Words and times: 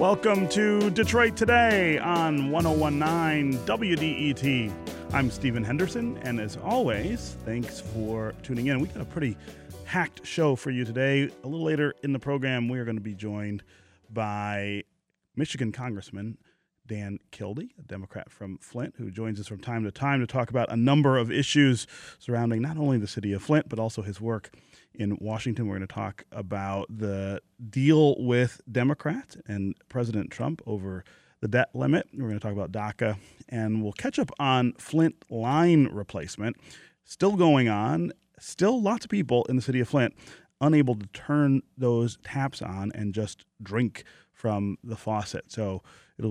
Welcome 0.00 0.48
to 0.48 0.88
Detroit 0.88 1.36
Today 1.36 1.98
on 1.98 2.50
1019 2.50 3.58
WDET. 3.66 4.72
I'm 5.12 5.30
Stephen 5.30 5.62
Henderson, 5.62 6.16
and 6.22 6.40
as 6.40 6.56
always, 6.56 7.36
thanks 7.44 7.80
for 7.80 8.32
tuning 8.42 8.68
in. 8.68 8.80
We 8.80 8.88
got 8.88 9.02
a 9.02 9.04
pretty 9.04 9.36
hacked 9.84 10.26
show 10.26 10.56
for 10.56 10.70
you 10.70 10.86
today. 10.86 11.24
A 11.44 11.46
little 11.46 11.66
later 11.66 11.94
in 12.02 12.14
the 12.14 12.18
program, 12.18 12.66
we 12.70 12.78
are 12.78 12.86
going 12.86 12.96
to 12.96 13.02
be 13.02 13.14
joined 13.14 13.62
by 14.08 14.84
Michigan 15.36 15.70
Congressman 15.70 16.38
Dan 16.86 17.18
Kildee, 17.30 17.74
a 17.78 17.82
Democrat 17.82 18.32
from 18.32 18.56
Flint, 18.56 18.94
who 18.96 19.10
joins 19.10 19.38
us 19.38 19.48
from 19.48 19.60
time 19.60 19.84
to 19.84 19.90
time 19.90 20.20
to 20.20 20.26
talk 20.26 20.48
about 20.48 20.72
a 20.72 20.76
number 20.76 21.18
of 21.18 21.30
issues 21.30 21.86
surrounding 22.18 22.62
not 22.62 22.78
only 22.78 22.96
the 22.96 23.06
city 23.06 23.34
of 23.34 23.42
Flint, 23.42 23.68
but 23.68 23.78
also 23.78 24.00
his 24.00 24.18
work 24.18 24.50
in 25.00 25.16
Washington. 25.18 25.66
We're 25.66 25.78
going 25.78 25.88
to 25.88 25.94
talk 25.94 26.24
about 26.30 26.86
the 26.94 27.40
deal 27.70 28.16
with 28.22 28.60
Democrats 28.70 29.36
and 29.46 29.74
President 29.88 30.30
Trump 30.30 30.60
over 30.66 31.04
the 31.40 31.48
debt 31.48 31.70
limit. 31.74 32.06
We're 32.12 32.28
going 32.28 32.38
to 32.38 32.40
talk 32.40 32.52
about 32.52 32.70
DACA, 32.70 33.16
and 33.48 33.82
we'll 33.82 33.94
catch 33.94 34.18
up 34.18 34.30
on 34.38 34.74
Flint 34.74 35.24
line 35.30 35.88
replacement. 35.90 36.56
Still 37.04 37.36
going 37.36 37.68
on. 37.68 38.12
Still 38.38 38.80
lots 38.80 39.06
of 39.06 39.10
people 39.10 39.44
in 39.48 39.56
the 39.56 39.62
city 39.62 39.80
of 39.80 39.88
Flint 39.88 40.14
unable 40.60 40.94
to 40.94 41.06
turn 41.08 41.62
those 41.78 42.18
taps 42.22 42.60
on 42.60 42.92
and 42.94 43.14
just 43.14 43.46
drink 43.62 44.04
from 44.40 44.78
the 44.82 44.96
faucet. 44.96 45.44
So 45.48 45.82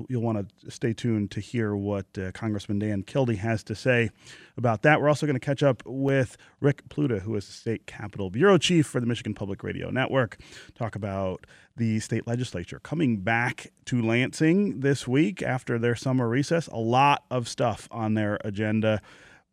you'll 0.07 0.23
want 0.23 0.49
to 0.59 0.71
stay 0.71 0.93
tuned 0.93 1.29
to 1.29 1.39
hear 1.39 1.75
what 1.75 2.05
uh, 2.17 2.31
Congressman 2.31 2.79
Dan 2.79 3.03
Kildee 3.03 3.35
has 3.35 3.63
to 3.65 3.75
say 3.75 4.09
about 4.57 4.81
that. 4.81 4.99
We're 4.99 5.09
also 5.09 5.27
going 5.27 5.35
to 5.35 5.39
catch 5.39 5.61
up 5.61 5.83
with 5.85 6.35
Rick 6.59 6.89
Pluta, 6.89 7.21
who 7.21 7.35
is 7.35 7.45
the 7.45 7.53
state 7.53 7.85
capitol 7.85 8.31
bureau 8.31 8.57
chief 8.57 8.87
for 8.87 8.99
the 8.99 9.05
Michigan 9.05 9.35
Public 9.35 9.63
Radio 9.63 9.91
Network, 9.91 10.37
talk 10.73 10.95
about 10.95 11.45
the 11.77 11.99
state 11.99 12.25
legislature 12.25 12.79
coming 12.79 13.17
back 13.17 13.71
to 13.85 14.01
Lansing 14.01 14.79
this 14.79 15.07
week 15.07 15.43
after 15.43 15.77
their 15.77 15.95
summer 15.95 16.27
recess. 16.27 16.65
A 16.67 16.77
lot 16.77 17.25
of 17.29 17.47
stuff 17.47 17.87
on 17.91 18.15
their 18.15 18.39
agenda 18.43 19.01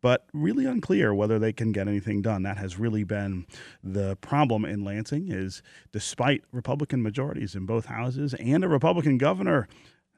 but 0.01 0.25
really 0.33 0.65
unclear 0.65 1.13
whether 1.13 1.39
they 1.39 1.53
can 1.53 1.71
get 1.71 1.87
anything 1.87 2.21
done. 2.21 2.43
That 2.43 2.57
has 2.57 2.77
really 2.77 3.03
been 3.03 3.45
the 3.83 4.15
problem 4.17 4.65
in 4.65 4.83
Lansing 4.83 5.31
is 5.31 5.61
despite 5.91 6.43
Republican 6.51 7.01
majorities 7.01 7.55
in 7.55 7.65
both 7.65 7.85
houses 7.85 8.33
and 8.35 8.63
a 8.63 8.67
Republican 8.67 9.17
governor 9.17 9.67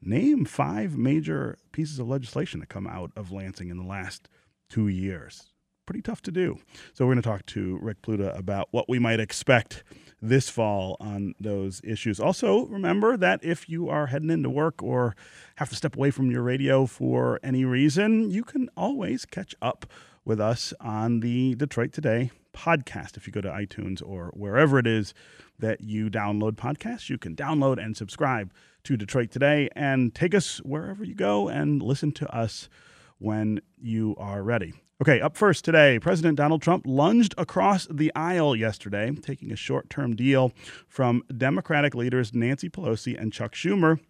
Name 0.02 0.45
five 0.45 0.97
major 0.97 1.58
pieces 1.73 1.99
of 1.99 2.08
legislation 2.08 2.61
that 2.61 2.69
come 2.69 2.88
out 2.88 3.11
of 3.17 3.31
Lansing 3.31 3.69
in 3.69 3.77
the 3.77 3.83
last 3.83 4.30
two 4.69 4.88
years. 4.88 5.52
Pretty 5.86 6.02
tough 6.02 6.21
to 6.21 6.31
do. 6.31 6.59
So 6.93 7.05
we're 7.05 7.16
going 7.16 7.21
to 7.21 7.30
talk 7.30 7.45
to 7.47 7.77
Rick 7.81 8.02
Pluta 8.02 8.38
about 8.38 8.69
what 8.71 8.88
we 8.88 8.97
might 8.97 9.19
expect 9.19 9.83
this 10.22 10.50
fall 10.50 10.98
on 11.00 11.34
those 11.39 11.81
issues. 11.84 12.20
Also, 12.20 12.66
remember 12.66 13.16
that 13.17 13.39
if 13.44 13.70
you 13.70 13.89
are 13.89 14.08
heading 14.08 14.30
into 14.30 14.50
work 14.50 14.84
or 14.84 15.16
have 15.56 15.70
to 15.70 15.76
step 15.76 15.95
away 15.95 16.11
from 16.11 16.30
your 16.30 16.42
radio 16.42 16.86
for 16.86 17.39
any 17.44 17.66
reason, 17.66 18.30
you 18.30 18.44
can 18.44 18.70
always 18.76 19.26
catch 19.26 19.56
up 19.61 19.86
with 20.26 20.39
us 20.39 20.73
on 20.80 21.22
the 21.22 21.56
Detroit 21.56 21.94
Today 21.94 22.31
podcast. 22.53 23.16
If 23.16 23.28
you 23.28 23.34
go 23.34 23.42
to 23.42 23.50
iTunes 23.50 24.02
or 24.06 24.31
wherever 24.36 24.78
it 24.80 24.88
is 24.88 25.14
that 25.58 25.81
you 25.81 26.09
download 26.09 26.54
podcasts, 26.54 27.09
you 27.09 27.17
can 27.17 27.36
download 27.36 27.83
and 27.83 27.95
subscribe 27.95 28.54
to 28.83 28.98
Detroit 28.98 29.31
Today 29.31 29.70
and 29.76 30.14
take 30.14 30.36
us 30.36 30.59
wherever 30.59 31.04
you 31.04 31.16
go 31.16 31.48
and 31.48 31.81
listen 31.81 32.11
to 32.14 32.36
us 32.36 32.70
when 33.17 33.61
you 33.78 34.16
are 34.17 34.44
ready. 34.44 34.73
Okay, 35.02 35.22
up 35.22 35.38
first 35.38 35.64
today, 35.64 35.97
President 35.97 36.36
Donald 36.36 36.61
Trump 36.61 36.83
lunged 36.86 37.33
across 37.38 37.88
the 37.89 38.14
aisle 38.16 38.53
yesterday, 38.53 39.09
taking 39.16 39.50
a 39.50 39.55
short 39.55 39.89
term 39.89 40.14
deal 40.14 40.52
from 40.89 41.23
Democratic 41.37 41.95
leaders 41.95 42.33
Nancy 42.33 42.67
Pelosi 42.67 43.17
and 43.17 43.32
Chuck 43.32 43.54
Schumer 43.54 44.02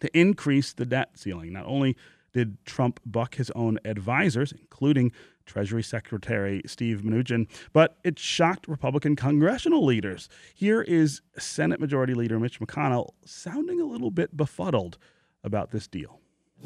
to 0.00 0.18
increase 0.18 0.72
the 0.72 0.86
debt 0.86 1.10
ceiling. 1.18 1.52
Not 1.52 1.66
only 1.66 1.94
did 2.32 2.56
Trump 2.64 3.00
buck 3.04 3.34
his 3.34 3.50
own 3.50 3.78
advisors, 3.84 4.50
including 4.52 5.12
Treasury 5.44 5.82
Secretary 5.82 6.62
Steve 6.64 7.02
Mnuchin, 7.02 7.46
but 7.74 7.98
it 8.02 8.18
shocked 8.18 8.66
Republican 8.66 9.16
congressional 9.16 9.84
leaders. 9.84 10.30
Here 10.54 10.80
is 10.80 11.20
Senate 11.36 11.80
Majority 11.80 12.14
Leader 12.14 12.40
Mitch 12.40 12.60
McConnell 12.60 13.10
sounding 13.26 13.78
a 13.78 13.84
little 13.84 14.10
bit 14.10 14.34
befuddled 14.34 14.96
about 15.42 15.70
this 15.70 15.86
deal. 15.86 16.18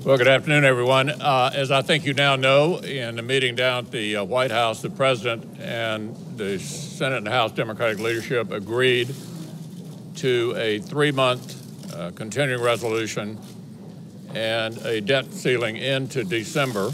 Well, 0.05 0.17
good 0.17 0.29
afternoon, 0.29 0.65
everyone. 0.65 1.11
Uh, 1.11 1.51
as 1.53 1.73
I 1.73 1.83
think 1.83 2.07
you 2.07 2.15
now 2.15 2.37
know, 2.37 2.77
in 2.77 3.17
the 3.17 3.23
meeting 3.23 3.57
down 3.57 3.87
at 3.87 3.91
the 3.91 4.19
uh, 4.19 4.25
White 4.25 4.53
House, 4.53 4.81
the 4.81 4.91
President 4.91 5.59
and 5.59 6.15
the 6.37 6.61
Senate 6.61 7.19
and 7.19 7.27
House 7.27 7.51
Democratic 7.51 7.99
leadership 7.99 8.53
agreed 8.53 9.13
to 10.15 10.55
a 10.57 10.79
three 10.79 11.11
month 11.11 11.93
uh, 11.93 12.13
continuing 12.13 12.63
resolution 12.63 13.41
and 14.37 14.79
a 14.87 15.01
debt 15.01 15.33
ceiling 15.33 15.77
into 15.77 16.23
December. 16.23 16.93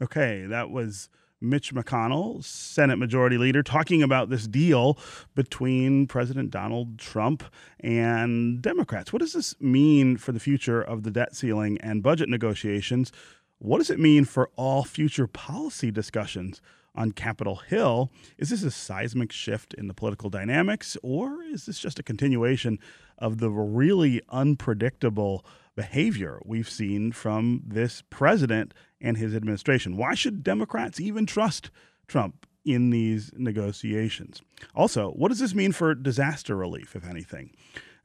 Okay, 0.00 0.46
that 0.46 0.70
was 0.70 1.08
Mitch 1.40 1.74
McConnell, 1.74 2.44
Senate 2.44 2.96
Majority 2.96 3.38
Leader, 3.38 3.62
talking 3.62 4.02
about 4.02 4.28
this 4.28 4.46
deal 4.46 4.98
between 5.34 6.06
President 6.06 6.50
Donald 6.50 6.98
Trump 6.98 7.42
and 7.80 8.60
Democrats. 8.60 9.12
What 9.12 9.20
does 9.20 9.32
this 9.32 9.58
mean 9.60 10.18
for 10.18 10.32
the 10.32 10.40
future 10.40 10.82
of 10.82 11.02
the 11.02 11.10
debt 11.10 11.34
ceiling 11.34 11.78
and 11.80 12.02
budget 12.02 12.28
negotiations? 12.28 13.10
What 13.58 13.78
does 13.78 13.90
it 13.90 13.98
mean 13.98 14.26
for 14.26 14.50
all 14.56 14.84
future 14.84 15.26
policy 15.26 15.90
discussions 15.90 16.60
on 16.94 17.12
Capitol 17.12 17.56
Hill? 17.56 18.10
Is 18.36 18.50
this 18.50 18.62
a 18.62 18.70
seismic 18.70 19.32
shift 19.32 19.72
in 19.74 19.88
the 19.88 19.94
political 19.94 20.28
dynamics, 20.28 20.96
or 21.02 21.42
is 21.42 21.64
this 21.64 21.78
just 21.78 21.98
a 21.98 22.02
continuation 22.02 22.78
of 23.16 23.38
the 23.38 23.50
really 23.50 24.20
unpredictable 24.28 25.44
behavior 25.80 26.42
we've 26.44 26.68
seen 26.68 27.10
from 27.10 27.62
this 27.66 28.02
president 28.10 28.74
and 29.00 29.16
his 29.16 29.34
administration. 29.34 29.96
Why 29.96 30.14
should 30.14 30.44
Democrats 30.44 31.00
even 31.00 31.24
trust 31.24 31.70
Trump 32.06 32.44
in 32.66 32.90
these 32.90 33.32
negotiations? 33.34 34.42
Also, 34.74 35.12
what 35.12 35.28
does 35.28 35.38
this 35.38 35.54
mean 35.54 35.72
for 35.72 35.94
disaster 35.94 36.54
relief, 36.54 36.94
if 36.94 37.08
anything? 37.08 37.52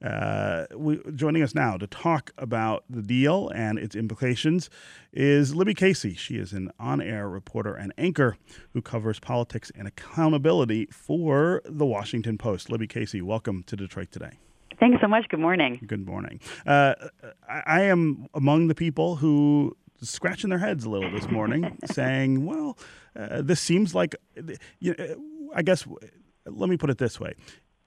Uh, 0.02 0.66
we, 0.74 1.02
joining 1.16 1.44
us 1.44 1.54
now 1.54 1.76
to 1.76 1.86
talk 1.88 2.32
about 2.38 2.86
the 2.90 3.02
deal 3.02 3.50
and 3.50 3.78
its 3.78 3.94
implications 3.94 4.70
is 5.12 5.54
Libby 5.54 5.74
Casey. 5.74 6.14
She 6.14 6.38
is 6.38 6.54
an 6.54 6.72
on 6.80 7.02
air 7.02 7.28
reporter 7.28 7.76
and 7.76 7.94
anchor 7.98 8.38
who 8.72 8.82
covers 8.82 9.20
politics 9.20 9.70
and 9.76 9.86
accountability 9.86 10.86
for 10.94 11.62
the 11.66 11.86
Washington 11.86 12.38
Post. 12.38 12.70
Libby 12.70 12.88
Casey, 12.88 13.22
welcome 13.22 13.64
to 13.64 13.76
Detroit 13.76 14.12
Today. 14.12 14.40
Thanks 14.80 15.02
so 15.02 15.08
much. 15.08 15.28
Good 15.30 15.40
morning. 15.40 15.80
Good 15.86 16.06
morning. 16.06 16.40
Uh, 16.66 16.96
I 17.48 17.84
am 17.84 18.28
among 18.34 18.68
the 18.68 18.76
people 18.76 19.18
who 19.18 19.76
scratching 20.02 20.50
their 20.50 20.60
heads 20.60 20.86
a 20.86 20.90
little 20.90 21.12
this 21.12 21.30
morning, 21.30 21.78
saying, 21.86 22.46
"Well, 22.46 22.78
uh, 23.16 23.42
this 23.42 23.60
seems 23.60 23.96
like." 23.96 24.16
You 24.80 24.96
know, 24.98 25.16
I 25.56 25.62
guess 25.62 25.86
let 26.46 26.70
me 26.70 26.78
put 26.78 26.90
it 26.90 26.98
this 26.98 27.20
way: 27.20 27.34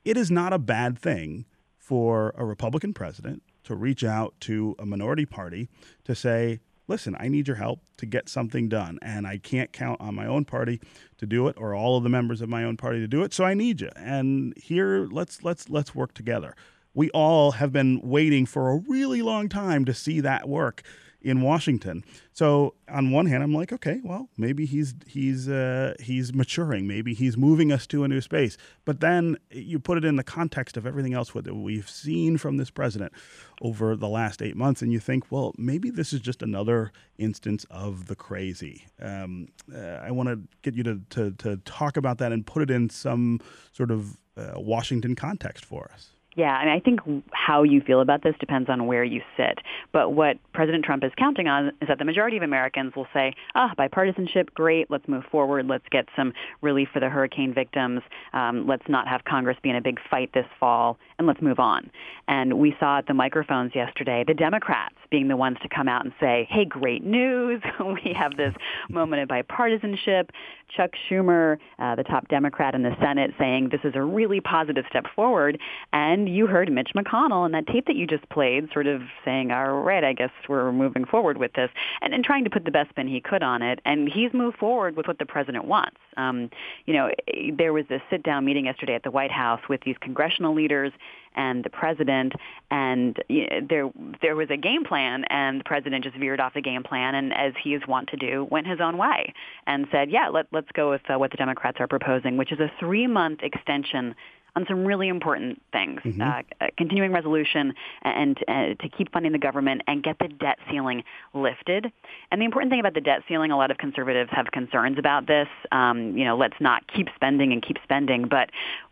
it 0.04 0.16
is 0.16 0.30
not 0.30 0.52
a 0.52 0.58
bad 0.58 0.98
thing 0.98 1.44
for 1.76 2.34
a 2.36 2.44
Republican 2.44 2.92
president 2.94 3.42
to 3.64 3.74
reach 3.74 4.04
out 4.04 4.34
to 4.40 4.74
a 4.78 4.86
minority 4.86 5.26
party 5.26 5.68
to 6.04 6.14
say, 6.14 6.60
listen, 6.86 7.14
I 7.20 7.28
need 7.28 7.46
your 7.46 7.56
help 7.56 7.80
to 7.98 8.06
get 8.06 8.28
something 8.28 8.68
done, 8.68 8.98
and 9.02 9.26
I 9.26 9.38
can't 9.38 9.72
count 9.72 10.00
on 10.00 10.14
my 10.14 10.26
own 10.26 10.44
party 10.44 10.80
to 11.18 11.26
do 11.26 11.48
it 11.48 11.56
or 11.58 11.74
all 11.74 11.96
of 11.96 12.02
the 12.02 12.08
members 12.08 12.40
of 12.40 12.48
my 12.48 12.64
own 12.64 12.76
party 12.76 12.98
to 13.00 13.06
do 13.06 13.22
it. 13.22 13.32
So 13.32 13.44
I 13.44 13.54
need 13.54 13.80
you. 13.80 13.90
And 13.96 14.54
here, 14.56 15.06
let's 15.10 15.42
let's 15.44 15.68
let's 15.68 15.94
work 15.94 16.14
together 16.14 16.56
we 16.94 17.10
all 17.10 17.52
have 17.52 17.72
been 17.72 18.00
waiting 18.02 18.46
for 18.46 18.70
a 18.70 18.78
really 18.88 19.22
long 19.22 19.48
time 19.48 19.84
to 19.84 19.94
see 19.94 20.20
that 20.20 20.48
work 20.48 20.82
in 21.20 21.42
Washington. 21.42 22.04
So 22.32 22.74
on 22.88 23.10
one 23.10 23.26
hand, 23.26 23.42
I'm 23.42 23.52
like, 23.52 23.72
okay, 23.72 24.00
well, 24.04 24.28
maybe 24.36 24.66
he's 24.66 24.94
he's 25.06 25.48
uh, 25.48 25.94
he's 26.00 26.32
maturing. 26.32 26.86
Maybe 26.86 27.12
he's 27.14 27.36
moving 27.36 27.72
us 27.72 27.86
to 27.88 28.04
a 28.04 28.08
new 28.08 28.20
space. 28.20 28.56
But 28.84 29.00
then 29.00 29.36
you 29.50 29.78
put 29.78 29.98
it 29.98 30.04
in 30.04 30.16
the 30.16 30.24
context 30.24 30.76
of 30.76 30.86
everything 30.86 31.14
else 31.14 31.30
that 31.32 31.54
we've 31.54 31.88
seen 31.88 32.38
from 32.38 32.56
this 32.56 32.70
president 32.70 33.12
over 33.60 33.96
the 33.96 34.08
last 34.08 34.42
eight 34.42 34.56
months, 34.56 34.80
and 34.80 34.92
you 34.92 35.00
think, 35.00 35.30
well, 35.30 35.52
maybe 35.58 35.90
this 35.90 36.12
is 36.12 36.20
just 36.20 36.42
another 36.42 36.92
instance 37.18 37.66
of 37.70 38.06
the 38.06 38.14
crazy. 38.14 38.86
Um, 39.00 39.48
uh, 39.74 39.98
I 40.02 40.12
want 40.12 40.28
to 40.28 40.40
get 40.62 40.74
you 40.74 40.84
to, 40.84 41.00
to 41.10 41.32
to 41.32 41.56
talk 41.58 41.96
about 41.96 42.18
that 42.18 42.32
and 42.32 42.46
put 42.46 42.62
it 42.62 42.70
in 42.70 42.90
some 42.90 43.40
sort 43.72 43.90
of 43.90 44.16
uh, 44.36 44.52
Washington 44.56 45.16
context 45.16 45.64
for 45.64 45.90
us. 45.92 46.10
Yeah, 46.36 46.52
I 46.52 46.64
mean, 46.66 46.74
I 46.74 46.80
think 46.80 47.00
how 47.32 47.64
you 47.64 47.80
feel 47.80 48.00
about 48.00 48.22
this 48.22 48.34
depends 48.38 48.68
on 48.68 48.86
where 48.86 49.02
you 49.02 49.22
sit. 49.36 49.58
But 49.92 50.10
what 50.10 50.36
President 50.52 50.84
Trump 50.84 51.02
is 51.02 51.10
counting 51.16 51.48
on 51.48 51.68
is 51.80 51.88
that 51.88 51.98
the 51.98 52.04
majority 52.04 52.36
of 52.36 52.44
Americans 52.44 52.94
will 52.94 53.08
say, 53.12 53.34
ah, 53.56 53.72
bipartisanship, 53.76 54.54
great, 54.54 54.90
let's 54.90 55.08
move 55.08 55.24
forward, 55.32 55.66
let's 55.66 55.88
get 55.90 56.06
some 56.14 56.32
relief 56.60 56.88
for 56.92 57.00
the 57.00 57.08
hurricane 57.08 57.52
victims, 57.52 58.02
um, 58.34 58.68
let's 58.68 58.88
not 58.88 59.08
have 59.08 59.24
Congress 59.24 59.56
be 59.62 59.70
in 59.70 59.76
a 59.76 59.80
big 59.80 59.98
fight 60.10 60.30
this 60.32 60.46
fall, 60.60 60.96
and 61.18 61.26
let's 61.26 61.42
move 61.42 61.58
on. 61.58 61.90
And 62.28 62.58
we 62.58 62.76
saw 62.78 62.98
at 62.98 63.06
the 63.06 63.14
microphones 63.14 63.74
yesterday 63.74 64.22
the 64.26 64.34
Democrats 64.34 64.94
being 65.10 65.28
the 65.28 65.36
ones 65.36 65.56
to 65.62 65.68
come 65.68 65.88
out 65.88 66.04
and 66.04 66.12
say, 66.20 66.46
hey, 66.50 66.64
great 66.64 67.02
news. 67.02 67.62
we 67.80 68.12
have 68.12 68.36
this 68.36 68.54
moment 68.90 69.22
of 69.22 69.28
bipartisanship. 69.28 70.28
Chuck 70.76 70.90
Schumer, 71.08 71.56
uh, 71.78 71.94
the 71.94 72.04
top 72.04 72.28
Democrat 72.28 72.74
in 72.74 72.82
the 72.82 72.94
Senate, 73.00 73.32
saying 73.38 73.70
this 73.70 73.80
is 73.84 73.94
a 73.94 74.02
really 74.02 74.40
positive 74.40 74.84
step 74.90 75.06
forward. 75.16 75.58
And 75.92 76.27
you 76.28 76.46
heard 76.46 76.70
Mitch 76.70 76.90
McConnell 76.94 77.46
in 77.46 77.52
that 77.52 77.66
tape 77.66 77.86
that 77.86 77.96
you 77.96 78.06
just 78.06 78.28
played 78.28 78.68
sort 78.72 78.86
of 78.86 79.02
saying, 79.24 79.50
all 79.50 79.80
right, 79.80 80.04
I 80.04 80.12
guess 80.12 80.30
we're 80.48 80.72
moving 80.72 81.04
forward 81.04 81.38
with 81.38 81.52
this, 81.54 81.70
and, 82.00 82.14
and 82.14 82.24
trying 82.24 82.44
to 82.44 82.50
put 82.50 82.64
the 82.64 82.70
best 82.70 82.90
spin 82.90 83.08
he 83.08 83.20
could 83.20 83.42
on 83.42 83.62
it. 83.62 83.80
And 83.84 84.08
he's 84.08 84.32
moved 84.32 84.58
forward 84.58 84.96
with 84.96 85.06
what 85.06 85.18
the 85.18 85.26
president 85.26 85.64
wants. 85.64 85.98
Um, 86.16 86.50
you 86.86 86.94
know, 86.94 87.10
there 87.56 87.72
was 87.72 87.84
a 87.90 88.02
sit-down 88.10 88.44
meeting 88.44 88.66
yesterday 88.66 88.94
at 88.94 89.02
the 89.02 89.10
White 89.10 89.32
House 89.32 89.60
with 89.68 89.80
these 89.84 89.96
congressional 90.00 90.54
leaders 90.54 90.92
and 91.36 91.62
the 91.64 91.70
president, 91.70 92.32
and 92.70 93.16
you 93.28 93.46
know, 93.46 93.60
there 93.68 93.90
there 94.20 94.34
was 94.34 94.48
a 94.50 94.56
game 94.56 94.84
plan, 94.84 95.24
and 95.30 95.60
the 95.60 95.64
president 95.64 96.04
just 96.04 96.16
veered 96.16 96.40
off 96.40 96.54
the 96.54 96.60
game 96.60 96.82
plan, 96.82 97.14
and 97.14 97.32
as 97.32 97.52
he 97.62 97.74
is 97.74 97.82
wont 97.86 98.08
to 98.08 98.16
do, 98.16 98.46
went 98.50 98.66
his 98.66 98.80
own 98.80 98.98
way 98.98 99.32
and 99.66 99.86
said, 99.92 100.10
"Yeah, 100.10 100.28
let 100.28 100.46
let's 100.52 100.70
go 100.72 100.90
with 100.90 101.02
uh, 101.08 101.18
what 101.18 101.30
the 101.30 101.36
Democrats 101.36 101.78
are 101.80 101.86
proposing, 101.86 102.36
which 102.36 102.50
is 102.50 102.58
a 102.58 102.70
three-month 102.80 103.40
extension." 103.42 104.14
On 104.58 104.66
some 104.66 104.84
really 104.84 105.06
important 105.06 105.62
things, 105.72 106.00
mm-hmm. 106.04 106.20
uh, 106.20 106.66
continuing 106.76 107.12
resolution 107.12 107.72
and 108.02 108.36
uh, 108.48 108.74
to 108.82 108.88
keep 108.88 109.12
funding 109.12 109.30
the 109.30 109.38
government 109.38 109.82
and 109.86 110.02
get 110.02 110.18
the 110.18 110.26
debt 110.26 110.58
ceiling 110.68 111.04
lifted. 111.32 111.86
And 112.32 112.40
the 112.40 112.44
important 112.44 112.72
thing 112.72 112.80
about 112.80 112.94
the 112.94 113.00
debt 113.00 113.22
ceiling, 113.28 113.52
a 113.52 113.56
lot 113.56 113.70
of 113.70 113.78
conservatives 113.78 114.30
have 114.32 114.46
concerns 114.50 114.98
about 114.98 115.28
this. 115.28 115.46
Um, 115.70 116.16
you 116.16 116.24
know, 116.24 116.36
let's 116.36 116.56
not 116.60 116.82
keep 116.92 117.06
spending 117.14 117.52
and 117.52 117.62
keep 117.62 117.76
spending, 117.84 118.26
but 118.28 118.50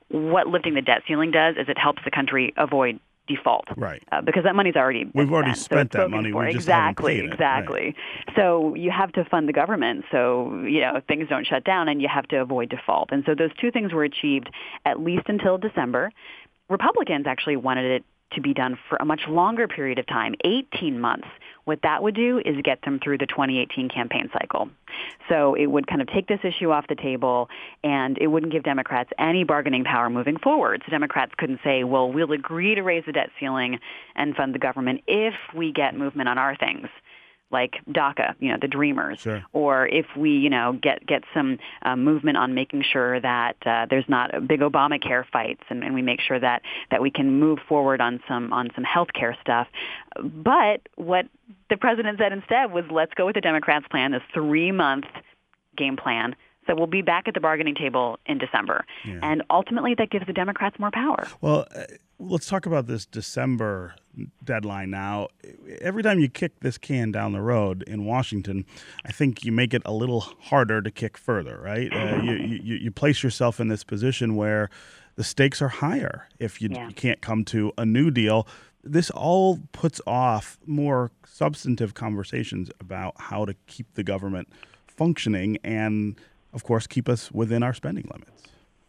what 0.08 0.46
lifting 0.46 0.74
the 0.74 0.82
debt 0.82 1.02
ceiling 1.08 1.32
does 1.32 1.56
is 1.56 1.68
it 1.68 1.78
helps 1.78 2.00
the 2.04 2.12
country 2.12 2.54
avoid 2.56 3.00
default. 3.26 3.66
Right. 3.76 4.02
Uh, 4.12 4.20
because 4.20 4.44
that 4.44 4.54
money's 4.54 4.76
already 4.76 5.10
We've 5.14 5.32
already 5.32 5.54
spent, 5.54 5.92
so 5.92 5.98
that 5.98 6.10
money. 6.10 6.32
Exactly, 6.50 7.20
exactly. 7.20 7.94
Right. 8.26 8.36
So 8.36 8.74
you 8.74 8.90
have 8.90 9.12
to 9.12 9.24
fund 9.24 9.48
the 9.48 9.52
government 9.52 10.04
so, 10.10 10.62
you 10.64 10.80
know, 10.80 11.00
things 11.08 11.28
don't 11.28 11.46
shut 11.46 11.64
down 11.64 11.88
and 11.88 12.00
you 12.00 12.08
have 12.12 12.26
to 12.28 12.36
avoid 12.36 12.68
default. 12.68 13.10
And 13.12 13.24
so 13.26 13.34
those 13.34 13.50
two 13.60 13.70
things 13.70 13.92
were 13.92 14.04
achieved 14.04 14.50
at 14.84 15.00
least 15.00 15.28
until 15.28 15.58
December. 15.58 16.10
Republicans 16.68 17.26
actually 17.26 17.56
wanted 17.56 17.84
it 17.84 18.04
to 18.32 18.40
be 18.40 18.52
done 18.54 18.78
for 18.88 18.96
a 18.96 19.04
much 19.04 19.22
longer 19.28 19.68
period 19.68 19.98
of 19.98 20.06
time, 20.06 20.34
18 20.44 20.98
months. 21.00 21.28
What 21.64 21.80
that 21.82 22.02
would 22.02 22.14
do 22.14 22.40
is 22.44 22.56
get 22.62 22.82
them 22.82 23.00
through 23.02 23.18
the 23.18 23.26
2018 23.26 23.88
campaign 23.88 24.30
cycle. 24.32 24.68
So 25.28 25.54
it 25.54 25.66
would 25.66 25.86
kind 25.86 26.00
of 26.00 26.08
take 26.08 26.28
this 26.28 26.40
issue 26.44 26.70
off 26.70 26.86
the 26.88 26.94
table 26.94 27.48
and 27.82 28.16
it 28.18 28.28
wouldn't 28.28 28.52
give 28.52 28.62
Democrats 28.62 29.10
any 29.18 29.44
bargaining 29.44 29.84
power 29.84 30.08
moving 30.08 30.38
forward. 30.38 30.82
So 30.86 30.90
Democrats 30.90 31.32
couldn't 31.36 31.60
say, 31.64 31.84
well, 31.84 32.12
we'll 32.12 32.32
agree 32.32 32.74
to 32.74 32.82
raise 32.82 33.04
the 33.06 33.12
debt 33.12 33.30
ceiling 33.40 33.78
and 34.14 34.34
fund 34.36 34.54
the 34.54 34.58
government 34.58 35.02
if 35.06 35.34
we 35.54 35.72
get 35.72 35.96
movement 35.96 36.28
on 36.28 36.38
our 36.38 36.56
things 36.56 36.86
like 37.50 37.76
DACA, 37.88 38.34
you 38.40 38.50
know, 38.50 38.58
the 38.60 38.66
Dreamers, 38.68 39.20
sure. 39.20 39.44
or 39.52 39.86
if 39.86 40.06
we, 40.16 40.30
you 40.30 40.50
know, 40.50 40.78
get 40.80 41.06
get 41.06 41.22
some 41.32 41.58
uh, 41.82 41.94
movement 41.94 42.36
on 42.36 42.54
making 42.54 42.82
sure 42.82 43.20
that 43.20 43.56
uh, 43.64 43.86
there's 43.88 44.08
not 44.08 44.46
big 44.48 44.60
Obamacare 44.60 45.24
fights, 45.32 45.62
and, 45.70 45.84
and 45.84 45.94
we 45.94 46.02
make 46.02 46.20
sure 46.20 46.40
that 46.40 46.62
that 46.90 47.00
we 47.00 47.10
can 47.10 47.38
move 47.38 47.58
forward 47.68 48.00
on 48.00 48.20
some 48.26 48.52
on 48.52 48.70
some 48.74 48.84
health 48.84 49.08
care 49.14 49.36
stuff. 49.40 49.68
But 50.20 50.80
what 50.96 51.26
the 51.70 51.76
president 51.76 52.18
said 52.18 52.32
instead 52.32 52.72
was, 52.72 52.84
let's 52.90 53.14
go 53.14 53.26
with 53.26 53.36
the 53.36 53.40
Democrats' 53.40 53.86
plan, 53.90 54.12
this 54.12 54.22
three 54.34 54.72
month 54.72 55.06
game 55.76 55.96
plan. 55.96 56.34
So 56.66 56.74
we'll 56.74 56.88
be 56.88 57.02
back 57.02 57.28
at 57.28 57.34
the 57.34 57.40
bargaining 57.40 57.76
table 57.76 58.18
in 58.26 58.38
December, 58.38 58.84
yeah. 59.04 59.20
and 59.22 59.44
ultimately 59.50 59.94
that 59.94 60.10
gives 60.10 60.26
the 60.26 60.32
Democrats 60.32 60.78
more 60.80 60.90
power. 60.90 61.28
Well. 61.40 61.66
Let's 62.18 62.46
talk 62.46 62.64
about 62.64 62.86
this 62.86 63.04
December 63.04 63.94
deadline 64.42 64.90
now. 64.90 65.28
Every 65.80 66.02
time 66.02 66.18
you 66.18 66.28
kick 66.28 66.60
this 66.60 66.78
can 66.78 67.12
down 67.12 67.32
the 67.32 67.42
road 67.42 67.82
in 67.86 68.06
Washington, 68.06 68.64
I 69.04 69.12
think 69.12 69.44
you 69.44 69.52
make 69.52 69.74
it 69.74 69.82
a 69.84 69.92
little 69.92 70.20
harder 70.20 70.80
to 70.80 70.90
kick 70.90 71.18
further, 71.18 71.60
right? 71.60 71.92
Uh, 71.92 72.22
you, 72.22 72.32
you, 72.32 72.76
you, 72.76 72.90
place 72.90 73.22
yourself 73.22 73.60
in 73.60 73.68
this 73.68 73.84
position 73.84 74.34
where 74.34 74.70
the 75.16 75.24
stakes 75.24 75.60
are 75.60 75.68
higher 75.68 76.26
if 76.38 76.62
you, 76.62 76.70
yeah. 76.72 76.88
you 76.88 76.94
can't 76.94 77.20
come 77.20 77.44
to 77.46 77.72
a 77.76 77.84
new 77.84 78.10
deal. 78.10 78.48
This 78.82 79.10
all 79.10 79.60
puts 79.72 80.00
off 80.06 80.58
more 80.64 81.10
substantive 81.26 81.92
conversations 81.92 82.70
about 82.80 83.14
how 83.18 83.44
to 83.44 83.54
keep 83.66 83.92
the 83.94 84.02
government 84.02 84.48
functioning 84.86 85.58
and, 85.62 86.18
of 86.54 86.64
course, 86.64 86.86
keep 86.86 87.08
us 87.08 87.30
within 87.30 87.62
our 87.62 87.74
spending 87.74 88.08
limits. 88.10 88.44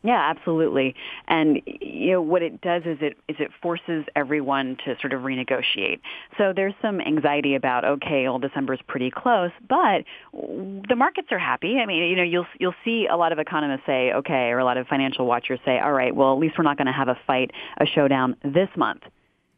Yeah, 0.07 0.33
absolutely. 0.33 0.95
And 1.27 1.61
you 1.65 2.11
know 2.11 2.21
what 2.21 2.41
it 2.41 2.61
does 2.61 2.83
is 2.85 2.97
it 3.01 3.17
is 3.27 3.35
it 3.39 3.51
forces 3.61 4.05
everyone 4.15 4.77
to 4.85 4.95
sort 5.01 5.11
of 5.11 5.23
renegotiate. 5.23 5.99
So 6.37 6.53
there's 6.55 6.73
some 6.81 7.01
anxiety 7.01 7.55
about 7.55 7.83
okay, 7.83 8.23
well 8.23 8.39
December's 8.39 8.79
pretty 8.87 9.11
close, 9.11 9.51
but 9.67 10.05
the 10.31 10.95
markets 10.95 11.27
are 11.31 11.37
happy. 11.37 11.79
I 11.79 11.85
mean, 11.85 12.01
you 12.03 12.15
know, 12.15 12.23
you'll 12.23 12.47
you'll 12.57 12.75
see 12.85 13.05
a 13.11 13.17
lot 13.17 13.33
of 13.33 13.39
economists 13.39 13.81
say 13.85 14.13
okay, 14.13 14.47
or 14.51 14.59
a 14.59 14.63
lot 14.63 14.77
of 14.77 14.87
financial 14.87 15.25
watchers 15.25 15.59
say, 15.65 15.77
all 15.77 15.91
right, 15.91 16.15
well 16.15 16.31
at 16.31 16.39
least 16.39 16.57
we're 16.57 16.63
not 16.63 16.77
going 16.77 16.87
to 16.87 16.93
have 16.93 17.09
a 17.09 17.19
fight, 17.27 17.51
a 17.77 17.85
showdown 17.85 18.37
this 18.45 18.69
month 18.77 19.01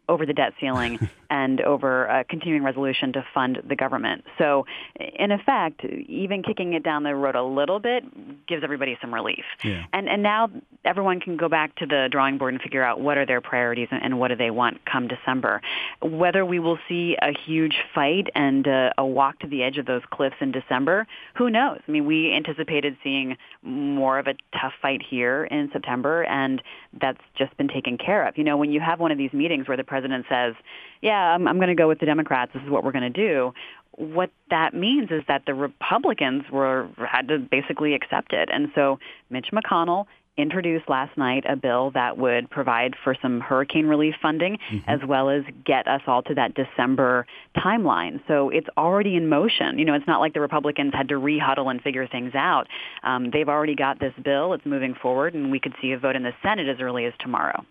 over 0.10 0.26
the 0.26 0.34
debt 0.34 0.54
ceiling 0.60 1.10
and 1.30 1.62
over 1.62 2.06
a 2.06 2.24
continuing 2.24 2.64
resolution 2.64 3.14
to 3.14 3.26
fund 3.34 3.62
the 3.68 3.76
government. 3.76 4.26
So, 4.38 4.66
in 4.98 5.32
effect, 5.32 5.86
even 5.86 6.44
kicking 6.44 6.74
it 6.74 6.84
down 6.84 7.04
the 7.04 7.16
road 7.16 7.36
a 7.36 7.44
little 7.44 7.80
bit 7.80 8.04
gives 8.48 8.64
everybody 8.64 8.98
some 9.00 9.14
relief. 9.14 9.46
Yeah. 9.64 9.86
And 9.94 10.10
and 10.10 10.24
now 10.24 10.50
everyone 10.84 11.20
can 11.20 11.38
go 11.38 11.48
back 11.48 11.76
to 11.76 11.86
the 11.86 12.08
drawing 12.12 12.38
board 12.38 12.54
and 12.54 12.62
figure 12.62 12.84
out 12.84 13.00
what 13.00 13.18
are 13.18 13.26
their 13.26 13.42
priorities 13.42 13.88
and 13.92 14.20
what 14.20 14.30
do 14.30 14.36
they 14.36 14.50
want 14.50 14.84
come 14.86 15.08
December. 15.08 15.62
Whether 16.02 16.46
we 16.46 16.60
will 16.60 16.80
see 16.88 17.16
a 17.22 17.32
huge 17.32 17.76
fight 17.94 18.28
and 18.34 18.68
uh, 18.68 18.92
a 18.98 19.06
walk 19.06 19.40
to 19.40 19.48
the 19.48 19.64
edge 19.64 19.78
of 19.78 19.86
those 19.86 20.02
cliffs 20.10 20.38
in 20.42 20.52
December, 20.52 21.06
who 21.36 21.50
knows? 21.50 21.80
I 21.88 21.92
mean, 21.92 22.06
we 22.06 22.34
anticipated 22.34 22.98
seeing 23.04 23.38
more 23.62 24.18
of 24.18 24.28
a 24.28 24.34
tough 24.60 24.74
fight 24.82 25.02
here 25.08 25.46
in 25.46 25.70
September, 25.72 26.24
and 26.24 26.62
that's 27.00 27.22
just 27.38 27.56
been 27.58 27.68
taken 27.68 27.98
care 27.98 28.28
of. 28.28 28.38
You 28.38 28.44
know, 28.44 28.58
when 28.58 28.72
you 28.72 28.80
have 28.80 29.00
one 29.00 29.12
of 29.12 29.18
these 29.18 29.34
meetings 29.34 29.68
where 29.68 29.78
the 29.78 29.84
president 29.84 29.99
says, 30.30 30.56
yeah, 31.02 31.34
I'm, 31.34 31.48
I'm 31.48 31.58
going 31.58 31.70
to 31.70 31.76
go 31.76 31.88
with 31.88 32.00
the 32.00 32.06
Democrats. 32.06 32.52
This 32.54 32.64
is 32.64 32.70
what 32.70 32.84
we're 32.84 32.92
going 32.92 33.12
to 33.12 33.28
do. 33.28 33.54
What 33.96 34.32
that 34.50 34.74
means 34.74 35.12
is 35.12 35.24
that 35.28 35.44
the 35.46 35.54
Republicans 35.54 36.44
were 36.52 36.90
had 36.98 37.28
to 37.28 37.40
basically 37.40 37.94
accept 37.94 38.34
it, 38.34 38.50
and 38.52 38.72
so 38.74 39.00
Mitch 39.30 39.50
McConnell 39.52 40.06
introduced 40.40 40.88
last 40.88 41.16
night 41.18 41.44
a 41.48 41.56
bill 41.56 41.92
that 41.92 42.18
would 42.18 42.50
provide 42.50 42.96
for 43.04 43.16
some 43.22 43.42
hurricane 43.42 43.86
relief 43.88 44.16
funding 44.22 44.58
mm-hmm. 44.72 44.90
as 44.90 45.02
well 45.06 45.30
as 45.30 45.44
get 45.66 45.88
us 45.88 46.02
all 46.08 46.24
to 46.24 46.34
that 46.34 46.54
December 46.54 47.26
timeline. 47.58 48.22
So 48.28 48.50
it's 48.50 48.70
already 48.78 49.16
in 49.16 49.28
motion. 49.28 49.78
You 49.78 49.86
know, 49.86 49.94
it's 49.94 50.08
not 50.08 50.22
like 50.22 50.34
the 50.34 50.40
Republicans 50.40 50.94
had 50.94 51.10
to 51.10 51.16
rehuddle 51.16 51.70
and 51.70 51.82
figure 51.82 52.08
things 52.08 52.34
out. 52.36 52.68
Um, 53.04 53.32
they've 53.32 53.50
already 53.50 53.76
got 53.76 54.00
this 54.00 54.14
bill. 54.24 54.54
It's 54.54 54.66
moving 54.66 54.96
forward, 54.96 55.34
and 55.34 55.52
we 55.52 55.60
could 55.60 55.74
see 55.82 55.92
a 55.92 56.00
vote 56.00 56.16
in 56.16 56.24
the 56.24 56.34
Senate 56.42 56.70
as 56.70 56.80
early 56.80 57.06
as 57.06 57.14
tomorrow. 57.20 57.66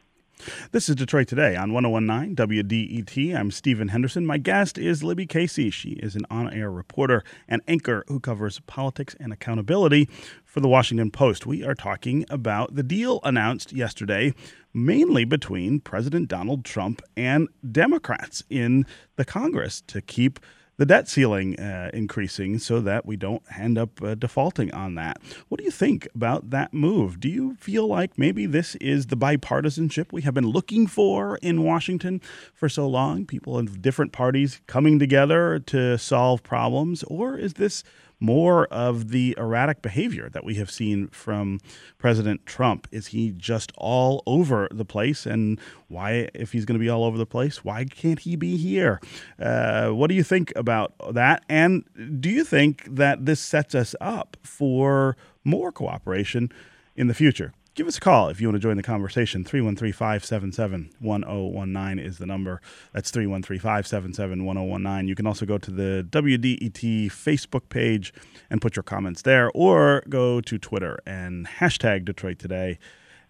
This 0.72 0.88
is 0.88 0.96
Detroit 0.96 1.28
Today 1.28 1.56
on 1.56 1.72
1019 1.72 2.36
WDET. 2.36 3.36
I'm 3.36 3.50
Stephen 3.50 3.88
Henderson. 3.88 4.24
My 4.24 4.38
guest 4.38 4.78
is 4.78 5.02
Libby 5.02 5.26
Casey. 5.26 5.70
She 5.70 5.90
is 5.90 6.14
an 6.14 6.26
on 6.30 6.52
air 6.52 6.70
reporter 6.70 7.24
and 7.48 7.62
anchor 7.66 8.04
who 8.08 8.20
covers 8.20 8.60
politics 8.66 9.16
and 9.18 9.32
accountability 9.32 10.08
for 10.44 10.60
the 10.60 10.68
Washington 10.68 11.10
Post. 11.10 11.46
We 11.46 11.64
are 11.64 11.74
talking 11.74 12.24
about 12.30 12.74
the 12.74 12.82
deal 12.82 13.20
announced 13.24 13.72
yesterday, 13.72 14.32
mainly 14.72 15.24
between 15.24 15.80
President 15.80 16.28
Donald 16.28 16.64
Trump 16.64 17.02
and 17.16 17.48
Democrats 17.70 18.44
in 18.48 18.86
the 19.16 19.24
Congress 19.24 19.80
to 19.88 20.00
keep 20.00 20.38
the 20.78 20.86
debt 20.86 21.08
ceiling 21.08 21.58
uh, 21.58 21.90
increasing 21.92 22.58
so 22.58 22.80
that 22.80 23.04
we 23.04 23.16
don't 23.16 23.42
end 23.58 23.76
up 23.76 24.00
uh, 24.02 24.14
defaulting 24.14 24.72
on 24.72 24.94
that. 24.94 25.20
What 25.48 25.58
do 25.58 25.64
you 25.64 25.70
think 25.70 26.08
about 26.14 26.50
that 26.50 26.72
move? 26.72 27.20
Do 27.20 27.28
you 27.28 27.56
feel 27.56 27.86
like 27.86 28.16
maybe 28.16 28.46
this 28.46 28.76
is 28.76 29.06
the 29.06 29.16
bipartisanship 29.16 30.12
we 30.12 30.22
have 30.22 30.34
been 30.34 30.46
looking 30.46 30.86
for 30.86 31.36
in 31.42 31.64
Washington 31.64 32.22
for 32.54 32.68
so 32.68 32.88
long? 32.88 33.26
People 33.26 33.58
of 33.58 33.82
different 33.82 34.12
parties 34.12 34.60
coming 34.66 34.98
together 34.98 35.58
to 35.66 35.98
solve 35.98 36.42
problems? 36.44 37.02
Or 37.02 37.36
is 37.36 37.54
this 37.54 37.82
more 38.20 38.66
of 38.66 39.10
the 39.10 39.34
erratic 39.38 39.82
behavior 39.82 40.28
that 40.30 40.44
we 40.44 40.54
have 40.54 40.70
seen 40.70 41.08
from 41.08 41.60
President 41.98 42.46
Trump? 42.46 42.88
Is 42.90 43.08
he 43.08 43.32
just 43.32 43.72
all 43.76 44.22
over 44.26 44.68
the 44.70 44.84
place? 44.84 45.26
And 45.26 45.60
why, 45.88 46.28
if 46.34 46.52
he's 46.52 46.64
going 46.64 46.78
to 46.78 46.82
be 46.82 46.88
all 46.88 47.04
over 47.04 47.18
the 47.18 47.26
place, 47.26 47.64
why 47.64 47.84
can't 47.84 48.20
he 48.20 48.36
be 48.36 48.56
here? 48.56 49.00
Uh, 49.38 49.90
what 49.90 50.08
do 50.08 50.14
you 50.14 50.22
think 50.22 50.52
about 50.56 50.94
that? 51.14 51.44
And 51.48 51.84
do 52.20 52.28
you 52.28 52.44
think 52.44 52.84
that 52.88 53.26
this 53.26 53.40
sets 53.40 53.74
us 53.74 53.94
up 54.00 54.36
for 54.42 55.16
more 55.44 55.72
cooperation 55.72 56.50
in 56.96 57.06
the 57.06 57.14
future? 57.14 57.52
Give 57.78 57.86
us 57.86 57.96
a 57.96 58.00
call 58.00 58.28
if 58.28 58.40
you 58.40 58.48
want 58.48 58.56
to 58.56 58.60
join 58.60 58.76
the 58.76 58.82
conversation. 58.82 59.44
313 59.44 59.92
577 59.92 60.90
1019 60.98 62.04
is 62.04 62.18
the 62.18 62.26
number. 62.26 62.60
That's 62.92 63.12
313 63.12 63.60
577 63.60 64.44
1019. 64.44 65.06
You 65.06 65.14
can 65.14 65.28
also 65.28 65.46
go 65.46 65.58
to 65.58 65.70
the 65.70 66.04
WDET 66.10 67.06
Facebook 67.06 67.68
page 67.68 68.12
and 68.50 68.60
put 68.60 68.74
your 68.74 68.82
comments 68.82 69.22
there, 69.22 69.52
or 69.54 70.02
go 70.08 70.40
to 70.40 70.58
Twitter 70.58 70.98
and 71.06 71.46
hashtag 71.46 72.04
Detroit 72.04 72.40
Today 72.40 72.80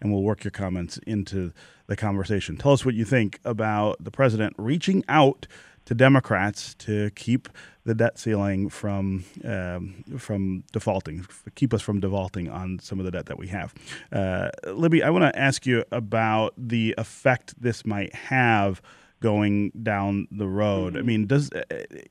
and 0.01 0.11
we'll 0.11 0.23
work 0.23 0.43
your 0.43 0.51
comments 0.51 0.97
into 1.05 1.51
the 1.87 1.95
conversation. 1.95 2.57
Tell 2.57 2.71
us 2.71 2.85
what 2.85 2.95
you 2.95 3.05
think 3.05 3.39
about 3.43 4.03
the 4.03 4.11
president 4.11 4.55
reaching 4.57 5.03
out 5.09 5.45
to 5.89 5.95
Democrats 5.95 6.75
to 6.75 7.09
keep 7.15 7.49
the 7.83 7.95
debt 7.95 8.19
ceiling 8.19 8.69
from 8.69 9.25
um, 9.43 10.03
from 10.19 10.63
defaulting, 10.71 11.25
keep 11.55 11.73
us 11.73 11.81
from 11.81 11.99
defaulting 11.99 12.47
on 12.47 12.77
some 12.77 12.99
of 12.99 13.05
the 13.05 13.11
debt 13.11 13.25
that 13.25 13.39
we 13.39 13.47
have. 13.47 13.73
Uh, 14.11 14.51
Libby, 14.67 15.01
I 15.01 15.09
want 15.09 15.23
to 15.23 15.39
ask 15.39 15.65
you 15.65 15.83
about 15.91 16.53
the 16.55 16.93
effect 16.99 17.59
this 17.59 17.87
might 17.87 18.13
have 18.13 18.83
going 19.19 19.71
down 19.81 20.27
the 20.29 20.47
road. 20.47 20.95
I 20.95 21.01
mean, 21.01 21.25
does 21.25 21.51
uh, 21.53 21.63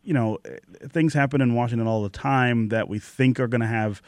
you 0.02 0.12
know 0.12 0.38
things 0.88 1.14
happen 1.14 1.40
in 1.40 1.54
Washington 1.54 1.86
all 1.86 2.02
the 2.02 2.08
time 2.08 2.70
that 2.70 2.88
we 2.88 2.98
think 2.98 3.38
are 3.38 3.46
going 3.46 3.60
to 3.60 3.68
have 3.68 4.02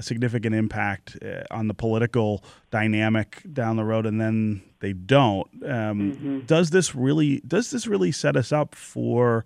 significant 0.00 0.54
impact 0.54 1.16
uh, 1.22 1.42
on 1.50 1.68
the 1.68 1.74
political 1.74 2.44
dynamic 2.70 3.42
down 3.52 3.76
the 3.76 3.84
road, 3.84 4.06
and 4.06 4.20
then 4.20 4.62
they 4.80 4.92
don't. 4.92 5.48
Um, 5.64 6.12
mm-hmm. 6.12 6.38
Does 6.40 6.70
this 6.70 6.94
really 6.94 7.40
does 7.46 7.70
this 7.70 7.86
really 7.86 8.12
set 8.12 8.36
us 8.36 8.52
up 8.52 8.74
for 8.74 9.44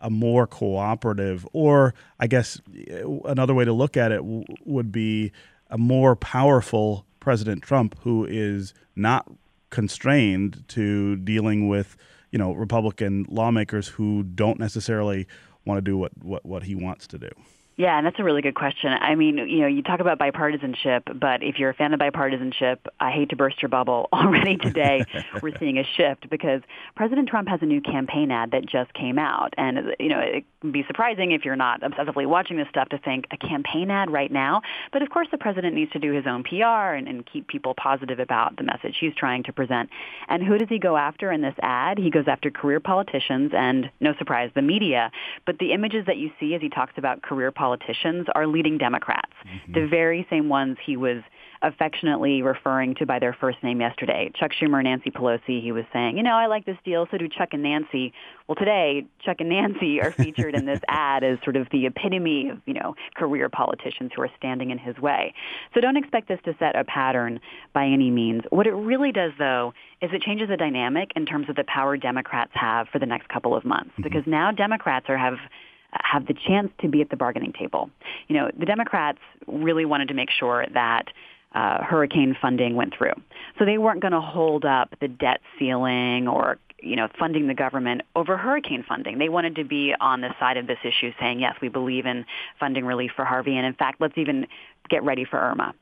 a 0.00 0.10
more 0.10 0.46
cooperative, 0.46 1.46
or 1.52 1.94
I 2.20 2.26
guess 2.26 2.60
uh, 2.90 3.10
another 3.24 3.54
way 3.54 3.64
to 3.64 3.72
look 3.72 3.96
at 3.96 4.12
it 4.12 4.18
w- 4.18 4.44
would 4.64 4.92
be 4.92 5.32
a 5.70 5.78
more 5.78 6.14
powerful 6.14 7.06
President 7.20 7.62
Trump, 7.62 7.96
who 8.00 8.24
is 8.24 8.74
not 8.94 9.30
constrained 9.70 10.64
to 10.68 11.16
dealing 11.16 11.68
with 11.68 11.96
you 12.30 12.38
know 12.38 12.52
Republican 12.52 13.26
lawmakers 13.28 13.88
who 13.88 14.22
don't 14.22 14.58
necessarily 14.58 15.26
want 15.64 15.78
to 15.78 15.82
do 15.82 15.98
what, 15.98 16.12
what, 16.22 16.46
what 16.46 16.62
he 16.62 16.74
wants 16.74 17.06
to 17.08 17.18
do. 17.18 17.30
Yeah, 17.78 17.98
and 17.98 18.06
that's 18.06 18.18
a 18.18 18.24
really 18.24 18.40
good 18.40 18.54
question. 18.54 18.90
I 18.90 19.14
mean, 19.16 19.36
you 19.36 19.60
know, 19.60 19.66
you 19.66 19.82
talk 19.82 20.00
about 20.00 20.18
bipartisanship, 20.18 21.20
but 21.20 21.42
if 21.42 21.58
you're 21.58 21.68
a 21.68 21.74
fan 21.74 21.92
of 21.92 22.00
bipartisanship, 22.00 22.78
I 23.00 23.10
hate 23.10 23.28
to 23.30 23.36
burst 23.36 23.60
your 23.60 23.68
bubble. 23.68 24.08
Already 24.14 24.56
today, 24.56 25.04
we're 25.42 25.56
seeing 25.58 25.76
a 25.76 25.84
shift 25.84 26.30
because 26.30 26.62
President 26.94 27.28
Trump 27.28 27.48
has 27.48 27.60
a 27.60 27.66
new 27.66 27.82
campaign 27.82 28.30
ad 28.30 28.52
that 28.52 28.64
just 28.64 28.94
came 28.94 29.18
out. 29.18 29.52
And, 29.58 29.94
you 30.00 30.08
know, 30.08 30.20
it 30.20 30.46
can 30.62 30.72
be 30.72 30.84
surprising 30.86 31.32
if 31.32 31.44
you're 31.44 31.54
not 31.54 31.82
obsessively 31.82 32.26
watching 32.26 32.56
this 32.56 32.66
stuff 32.70 32.88
to 32.88 32.98
think 32.98 33.26
a 33.30 33.36
campaign 33.36 33.90
ad 33.90 34.10
right 34.10 34.32
now. 34.32 34.62
But 34.90 35.02
of 35.02 35.10
course, 35.10 35.28
the 35.30 35.36
president 35.36 35.74
needs 35.74 35.92
to 35.92 35.98
do 35.98 36.14
his 36.14 36.26
own 36.26 36.44
PR 36.44 36.94
and, 36.94 37.06
and 37.06 37.26
keep 37.30 37.46
people 37.46 37.74
positive 37.74 38.20
about 38.20 38.56
the 38.56 38.62
message 38.62 38.96
he's 38.98 39.14
trying 39.14 39.42
to 39.44 39.52
present. 39.52 39.90
And 40.28 40.42
who 40.42 40.56
does 40.56 40.70
he 40.70 40.78
go 40.78 40.96
after 40.96 41.30
in 41.30 41.42
this 41.42 41.54
ad? 41.60 41.98
He 41.98 42.08
goes 42.08 42.24
after 42.26 42.50
career 42.50 42.80
politicians 42.80 43.52
and, 43.54 43.90
no 44.00 44.14
surprise, 44.16 44.50
the 44.54 44.62
media. 44.62 45.10
But 45.44 45.58
the 45.58 45.74
images 45.74 46.06
that 46.06 46.16
you 46.16 46.30
see 46.40 46.54
as 46.54 46.62
he 46.62 46.70
talks 46.70 46.94
about 46.96 47.20
career 47.20 47.50
politicians 47.50 47.65
politicians 47.66 48.26
are 48.36 48.46
leading 48.46 48.78
Democrats, 48.78 49.32
mm-hmm. 49.44 49.72
the 49.72 49.88
very 49.88 50.24
same 50.30 50.48
ones 50.48 50.76
he 50.86 50.96
was 50.96 51.22
affectionately 51.62 52.42
referring 52.42 52.94
to 52.94 53.06
by 53.06 53.18
their 53.18 53.32
first 53.32 53.58
name 53.62 53.80
yesterday. 53.80 54.30
Chuck 54.38 54.52
Schumer, 54.52 54.78
and 54.78 54.84
Nancy 54.84 55.10
Pelosi, 55.10 55.60
he 55.60 55.72
was 55.72 55.84
saying, 55.92 56.16
you 56.16 56.22
know, 56.22 56.34
I 56.34 56.46
like 56.46 56.64
this 56.64 56.76
deal, 56.84 57.08
so 57.10 57.18
do 57.18 57.28
Chuck 57.28 57.48
and 57.52 57.62
Nancy. 57.62 58.12
Well, 58.46 58.54
today, 58.54 59.06
Chuck 59.24 59.38
and 59.40 59.48
Nancy 59.48 60.00
are 60.00 60.12
featured 60.12 60.54
in 60.54 60.66
this 60.66 60.80
ad 60.88 61.24
as 61.24 61.38
sort 61.42 61.56
of 61.56 61.66
the 61.72 61.86
epitome 61.86 62.50
of, 62.50 62.60
you 62.66 62.74
know, 62.74 62.94
career 63.16 63.48
politicians 63.48 64.12
who 64.14 64.22
are 64.22 64.30
standing 64.36 64.70
in 64.70 64.78
his 64.78 64.96
way. 64.98 65.34
So 65.74 65.80
don't 65.80 65.96
expect 65.96 66.28
this 66.28 66.38
to 66.44 66.54
set 66.58 66.76
a 66.76 66.84
pattern 66.84 67.40
by 67.72 67.86
any 67.86 68.10
means. 68.10 68.42
What 68.50 68.66
it 68.66 68.74
really 68.74 69.10
does, 69.10 69.32
though, 69.38 69.72
is 70.02 70.10
it 70.12 70.22
changes 70.22 70.48
the 70.48 70.56
dynamic 70.56 71.10
in 71.16 71.26
terms 71.26 71.48
of 71.48 71.56
the 71.56 71.64
power 71.64 71.96
Democrats 71.96 72.52
have 72.54 72.86
for 72.92 72.98
the 72.98 73.06
next 73.06 73.28
couple 73.28 73.56
of 73.56 73.64
months. 73.64 73.90
Mm-hmm. 73.92 74.02
Because 74.02 74.22
now 74.26 74.52
Democrats 74.52 75.06
are 75.08 75.18
have 75.18 75.38
have 75.92 76.26
the 76.26 76.34
chance 76.34 76.70
to 76.80 76.88
be 76.88 77.00
at 77.00 77.10
the 77.10 77.16
bargaining 77.16 77.52
table. 77.52 77.90
You 78.28 78.36
know, 78.36 78.50
the 78.58 78.66
Democrats 78.66 79.18
really 79.46 79.84
wanted 79.84 80.08
to 80.08 80.14
make 80.14 80.30
sure 80.30 80.66
that 80.74 81.08
uh, 81.54 81.82
hurricane 81.82 82.36
funding 82.40 82.76
went 82.76 82.94
through. 82.96 83.14
So 83.58 83.64
they 83.64 83.78
weren't 83.78 84.00
going 84.00 84.12
to 84.12 84.20
hold 84.20 84.64
up 84.64 84.94
the 85.00 85.08
debt 85.08 85.40
ceiling 85.58 86.28
or 86.28 86.58
you 86.80 86.94
know, 86.94 87.08
funding 87.18 87.48
the 87.48 87.54
government 87.54 88.02
over 88.14 88.36
hurricane 88.36 88.84
funding. 88.86 89.18
They 89.18 89.28
wanted 89.28 89.56
to 89.56 89.64
be 89.64 89.94
on 89.98 90.20
the 90.20 90.34
side 90.38 90.56
of 90.56 90.66
this 90.66 90.78
issue 90.84 91.12
saying, 91.18 91.40
yes, 91.40 91.54
we 91.62 91.68
believe 91.68 92.04
in 92.06 92.26
funding 92.60 92.84
relief 92.84 93.12
for 93.16 93.24
Harvey. 93.24 93.56
And 93.56 93.66
in 93.66 93.74
fact, 93.74 94.00
let's 94.00 94.16
even 94.18 94.46
get 94.90 95.02
ready 95.02 95.24
for 95.24 95.38
Irma. 95.38 95.74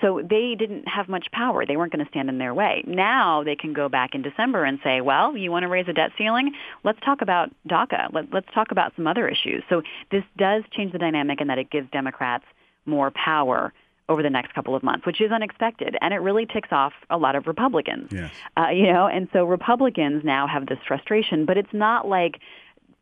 So 0.00 0.22
they 0.22 0.54
didn't 0.58 0.88
have 0.88 1.08
much 1.08 1.26
power. 1.32 1.66
They 1.66 1.76
weren't 1.76 1.92
going 1.92 2.04
to 2.04 2.10
stand 2.10 2.28
in 2.28 2.38
their 2.38 2.54
way. 2.54 2.82
Now 2.86 3.44
they 3.44 3.56
can 3.56 3.72
go 3.72 3.88
back 3.88 4.14
in 4.14 4.22
December 4.22 4.64
and 4.64 4.78
say, 4.82 5.00
well, 5.00 5.36
you 5.36 5.50
want 5.50 5.64
to 5.64 5.68
raise 5.68 5.86
a 5.88 5.92
debt 5.92 6.12
ceiling? 6.16 6.52
Let's 6.82 6.98
talk 7.04 7.20
about 7.20 7.50
DACA. 7.68 8.12
Let, 8.12 8.32
let's 8.32 8.48
talk 8.54 8.70
about 8.70 8.92
some 8.96 9.06
other 9.06 9.28
issues. 9.28 9.62
So 9.68 9.82
this 10.10 10.24
does 10.36 10.64
change 10.72 10.92
the 10.92 10.98
dynamic 10.98 11.40
in 11.40 11.48
that 11.48 11.58
it 11.58 11.70
gives 11.70 11.90
Democrats 11.90 12.44
more 12.86 13.10
power 13.10 13.72
over 14.08 14.22
the 14.22 14.30
next 14.30 14.54
couple 14.54 14.74
of 14.74 14.82
months, 14.82 15.06
which 15.06 15.20
is 15.20 15.30
unexpected, 15.30 15.96
and 16.00 16.14
it 16.14 16.18
really 16.18 16.46
ticks 16.46 16.70
off 16.72 16.92
a 17.10 17.18
lot 17.18 17.36
of 17.36 17.46
Republicans. 17.46 18.10
Yes. 18.12 18.32
Uh, 18.56 18.68
you 18.70 18.92
know, 18.92 19.06
and 19.06 19.28
so 19.32 19.44
Republicans 19.44 20.24
now 20.24 20.46
have 20.46 20.66
this 20.66 20.78
frustration, 20.86 21.44
but 21.44 21.56
it's 21.56 21.72
not 21.72 22.08
like 22.08 22.40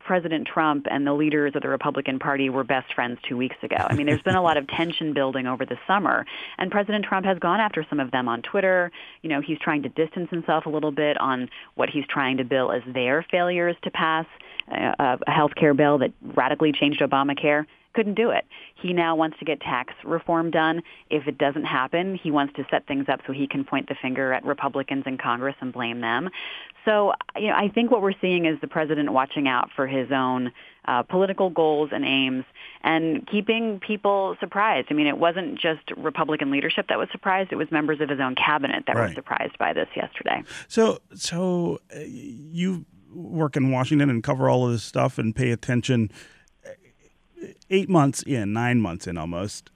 President 0.06 0.46
Trump 0.46 0.86
and 0.88 1.06
the 1.06 1.12
leaders 1.12 1.52
of 1.56 1.62
the 1.62 1.68
Republican 1.68 2.18
Party 2.18 2.48
were 2.48 2.64
best 2.64 2.94
friends 2.94 3.18
two 3.28 3.36
weeks 3.36 3.56
ago. 3.62 3.76
I 3.78 3.94
mean, 3.94 4.06
there's 4.06 4.22
been 4.22 4.36
a 4.36 4.42
lot 4.42 4.56
of 4.56 4.66
tension 4.76 5.12
building 5.12 5.46
over 5.46 5.66
the 5.66 5.76
summer, 5.86 6.25
and 6.58 6.70
President 6.70 7.04
Trump 7.04 7.26
has 7.26 7.38
gone 7.38 7.60
after 7.60 7.84
some 7.90 8.00
of 8.00 8.12
them 8.12 8.28
on 8.28 8.42
Twitter. 8.42 8.92
You 9.22 9.30
know, 9.30 9.40
he's 9.40 9.58
trying 9.58 9.82
to 9.82 9.88
distance 9.90 10.30
himself 10.30 10.66
a 10.66 10.70
little 10.70 10.92
bit 10.92 11.20
on 11.20 11.50
what 11.75 11.90
he's 11.90 12.04
trying 12.08 12.36
to 12.38 12.44
bill 12.44 12.72
as 12.72 12.82
their 12.86 13.26
failures 13.30 13.76
to 13.82 13.90
pass 13.90 14.26
uh, 14.70 15.16
a 15.26 15.30
health 15.30 15.54
care 15.56 15.75
bill 15.75 15.98
that 15.98 16.12
radically 16.22 16.72
changed 16.72 17.00
Obamacare 17.00 17.66
couldn't 17.96 18.14
do 18.14 18.30
it. 18.30 18.44
He 18.80 18.92
now 18.92 19.16
wants 19.16 19.38
to 19.38 19.44
get 19.44 19.60
tax 19.60 19.94
reform 20.04 20.50
done. 20.50 20.82
If 21.10 21.26
it 21.26 21.38
doesn't 21.38 21.64
happen, 21.64 22.14
he 22.22 22.30
wants 22.30 22.54
to 22.56 22.66
set 22.70 22.86
things 22.86 23.06
up 23.08 23.20
so 23.26 23.32
he 23.32 23.48
can 23.48 23.64
point 23.64 23.88
the 23.88 23.96
finger 24.00 24.34
at 24.34 24.44
Republicans 24.44 25.04
in 25.06 25.16
Congress 25.16 25.56
and 25.60 25.72
blame 25.72 26.02
them. 26.02 26.28
So, 26.84 27.14
you 27.36 27.48
know, 27.48 27.54
I 27.56 27.68
think 27.68 27.90
what 27.90 28.02
we're 28.02 28.18
seeing 28.20 28.44
is 28.44 28.60
the 28.60 28.68
president 28.68 29.12
watching 29.12 29.48
out 29.48 29.70
for 29.74 29.86
his 29.86 30.12
own 30.12 30.52
uh, 30.84 31.02
political 31.02 31.50
goals 31.50 31.90
and 31.92 32.04
aims 32.04 32.44
and 32.84 33.26
keeping 33.26 33.80
people 33.80 34.36
surprised. 34.38 34.88
I 34.90 34.94
mean, 34.94 35.08
it 35.08 35.18
wasn't 35.18 35.58
just 35.58 35.90
Republican 35.96 36.52
leadership 36.52 36.86
that 36.88 36.98
was 36.98 37.08
surprised; 37.10 37.50
it 37.50 37.56
was 37.56 37.72
members 37.72 38.00
of 38.00 38.08
his 38.08 38.20
own 38.20 38.36
cabinet 38.36 38.84
that 38.86 38.94
right. 38.94 39.08
were 39.08 39.14
surprised 39.14 39.58
by 39.58 39.72
this 39.72 39.88
yesterday. 39.96 40.44
So, 40.68 40.98
so 41.14 41.80
uh, 41.92 42.00
you 42.00 42.86
work 43.12 43.56
in 43.56 43.72
Washington 43.72 44.10
and 44.10 44.22
cover 44.22 44.48
all 44.48 44.66
of 44.66 44.72
this 44.72 44.84
stuff 44.84 45.18
and 45.18 45.34
pay 45.34 45.50
attention 45.50 46.10
eight 47.70 47.88
months 47.88 48.22
in, 48.22 48.52
nine 48.52 48.80
months 48.80 49.06
in 49.06 49.16
almost, 49.16 49.70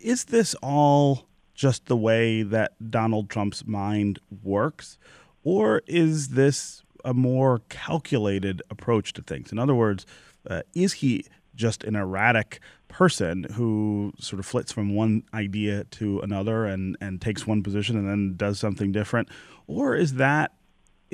is 0.00 0.24
this 0.24 0.54
all 0.62 1.26
just 1.54 1.86
the 1.86 1.96
way 1.96 2.42
that 2.42 2.90
Donald 2.90 3.30
Trump's 3.30 3.66
mind 3.66 4.18
works? 4.42 4.98
Or 5.42 5.82
is 5.86 6.30
this 6.30 6.82
a 7.04 7.14
more 7.14 7.60
calculated 7.68 8.62
approach 8.70 9.12
to 9.14 9.22
things? 9.22 9.52
In 9.52 9.58
other 9.58 9.74
words, 9.74 10.06
uh, 10.48 10.62
is 10.74 10.94
he 10.94 11.24
just 11.54 11.84
an 11.84 11.94
erratic 11.94 12.60
person 12.88 13.44
who 13.54 14.12
sort 14.18 14.40
of 14.40 14.46
flits 14.46 14.72
from 14.72 14.94
one 14.94 15.22
idea 15.32 15.84
to 15.84 16.20
another 16.20 16.64
and, 16.64 16.96
and 17.00 17.20
takes 17.20 17.46
one 17.46 17.62
position 17.62 17.96
and 17.96 18.08
then 18.08 18.36
does 18.36 18.58
something 18.58 18.90
different? 18.90 19.28
Or 19.66 19.94
is 19.94 20.14
that 20.14 20.53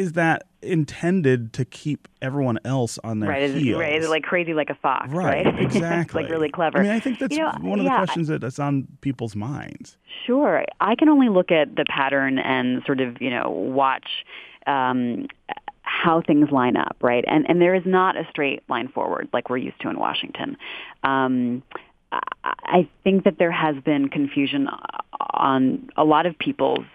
is 0.01 0.13
that 0.13 0.45
intended 0.63 1.53
to 1.53 1.63
keep 1.63 2.09
everyone 2.23 2.59
else 2.65 2.99
on 3.05 3.21
their 3.21 3.29
right, 3.29 3.51
heels? 3.51 3.79
Right, 3.79 3.97
is 3.97 4.07
it 4.07 4.09
like 4.09 4.23
crazy 4.23 4.55
like 4.55 4.71
a 4.71 4.75
fox? 4.75 5.11
Right, 5.11 5.45
right? 5.45 5.61
exactly. 5.61 6.23
like 6.23 6.31
really 6.31 6.49
clever. 6.49 6.79
I 6.79 6.83
mean, 6.83 6.91
I 6.91 7.01
think 7.01 7.19
that's 7.19 7.37
you 7.37 7.43
know, 7.43 7.53
one 7.61 7.79
of 7.79 7.85
yeah, 7.85 8.01
the 8.01 8.07
questions 8.07 8.29
that's 8.29 8.59
on 8.59 8.89
people's 9.03 9.37
minds. 9.37 9.99
Sure, 10.27 10.65
I 10.81 10.95
can 10.95 11.11
only 11.11 11.29
look 11.29 11.53
at 11.53 11.77
the 11.77 11.85
pattern 11.87 12.39
and 12.39 12.83
sort 12.87 13.01
of 13.01 13.21
you 13.21 13.31
know 13.31 13.51
watch. 13.51 14.09
Um, 14.67 15.27
how 15.83 16.23
things 16.23 16.51
line 16.53 16.77
up, 16.77 16.97
right? 17.03 17.25
And 17.27 17.45
and 17.49 17.61
there 17.61 17.75
is 17.75 17.83
not 17.85 18.17
a 18.17 18.23
straight 18.31 18.63
line 18.71 18.89
forward 18.89 19.29
like 19.33 19.51
we're 19.51 19.59
used 19.59 19.81
to 19.81 19.91
in 19.91 19.99
Washington. 19.99 20.57
Um, 21.03 21.63
I 22.13 22.89
think 23.05 23.25
that 23.25 23.39
there 23.39 23.51
has 23.51 23.77
been 23.85 24.09
confusion 24.09 24.69
on 25.35 25.91
a 25.97 26.05
lot 26.05 26.27
of 26.27 26.39
people's 26.39 26.87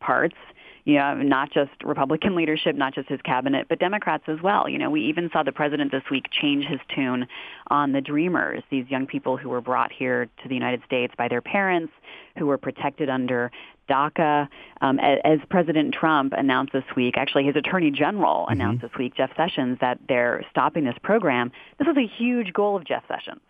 parts 0.00 0.36
you 0.84 0.96
know, 0.96 1.14
not 1.14 1.52
just 1.52 1.70
Republican 1.84 2.34
leadership, 2.34 2.74
not 2.74 2.94
just 2.94 3.08
his 3.08 3.20
cabinet, 3.22 3.66
but 3.68 3.78
Democrats 3.78 4.24
as 4.26 4.40
well. 4.42 4.68
You 4.68 4.78
know, 4.78 4.90
we 4.90 5.02
even 5.02 5.30
saw 5.32 5.42
the 5.42 5.52
president 5.52 5.92
this 5.92 6.02
week 6.10 6.26
change 6.30 6.64
his 6.64 6.80
tune 6.94 7.26
on 7.68 7.92
the 7.92 8.00
Dreamers, 8.00 8.62
these 8.70 8.86
young 8.88 9.06
people 9.06 9.36
who 9.36 9.48
were 9.48 9.60
brought 9.60 9.92
here 9.92 10.26
to 10.42 10.48
the 10.48 10.54
United 10.54 10.82
States 10.84 11.14
by 11.16 11.28
their 11.28 11.40
parents, 11.40 11.92
who 12.36 12.46
were 12.46 12.58
protected 12.58 13.08
under 13.08 13.50
DACA. 13.88 14.48
Um, 14.80 14.98
as 14.98 15.38
President 15.50 15.94
Trump 15.94 16.32
announced 16.36 16.72
this 16.72 16.84
week, 16.96 17.16
actually 17.16 17.44
his 17.44 17.56
Attorney 17.56 17.90
General 17.90 18.42
mm-hmm. 18.42 18.52
announced 18.52 18.82
this 18.82 18.92
week, 18.98 19.14
Jeff 19.14 19.30
Sessions, 19.36 19.78
that 19.80 19.98
they're 20.08 20.44
stopping 20.50 20.84
this 20.84 20.98
program. 21.02 21.52
This 21.78 21.86
was 21.86 21.96
a 21.96 22.06
huge 22.06 22.52
goal 22.52 22.76
of 22.76 22.84
Jeff 22.84 23.04
Sessions. 23.06 23.40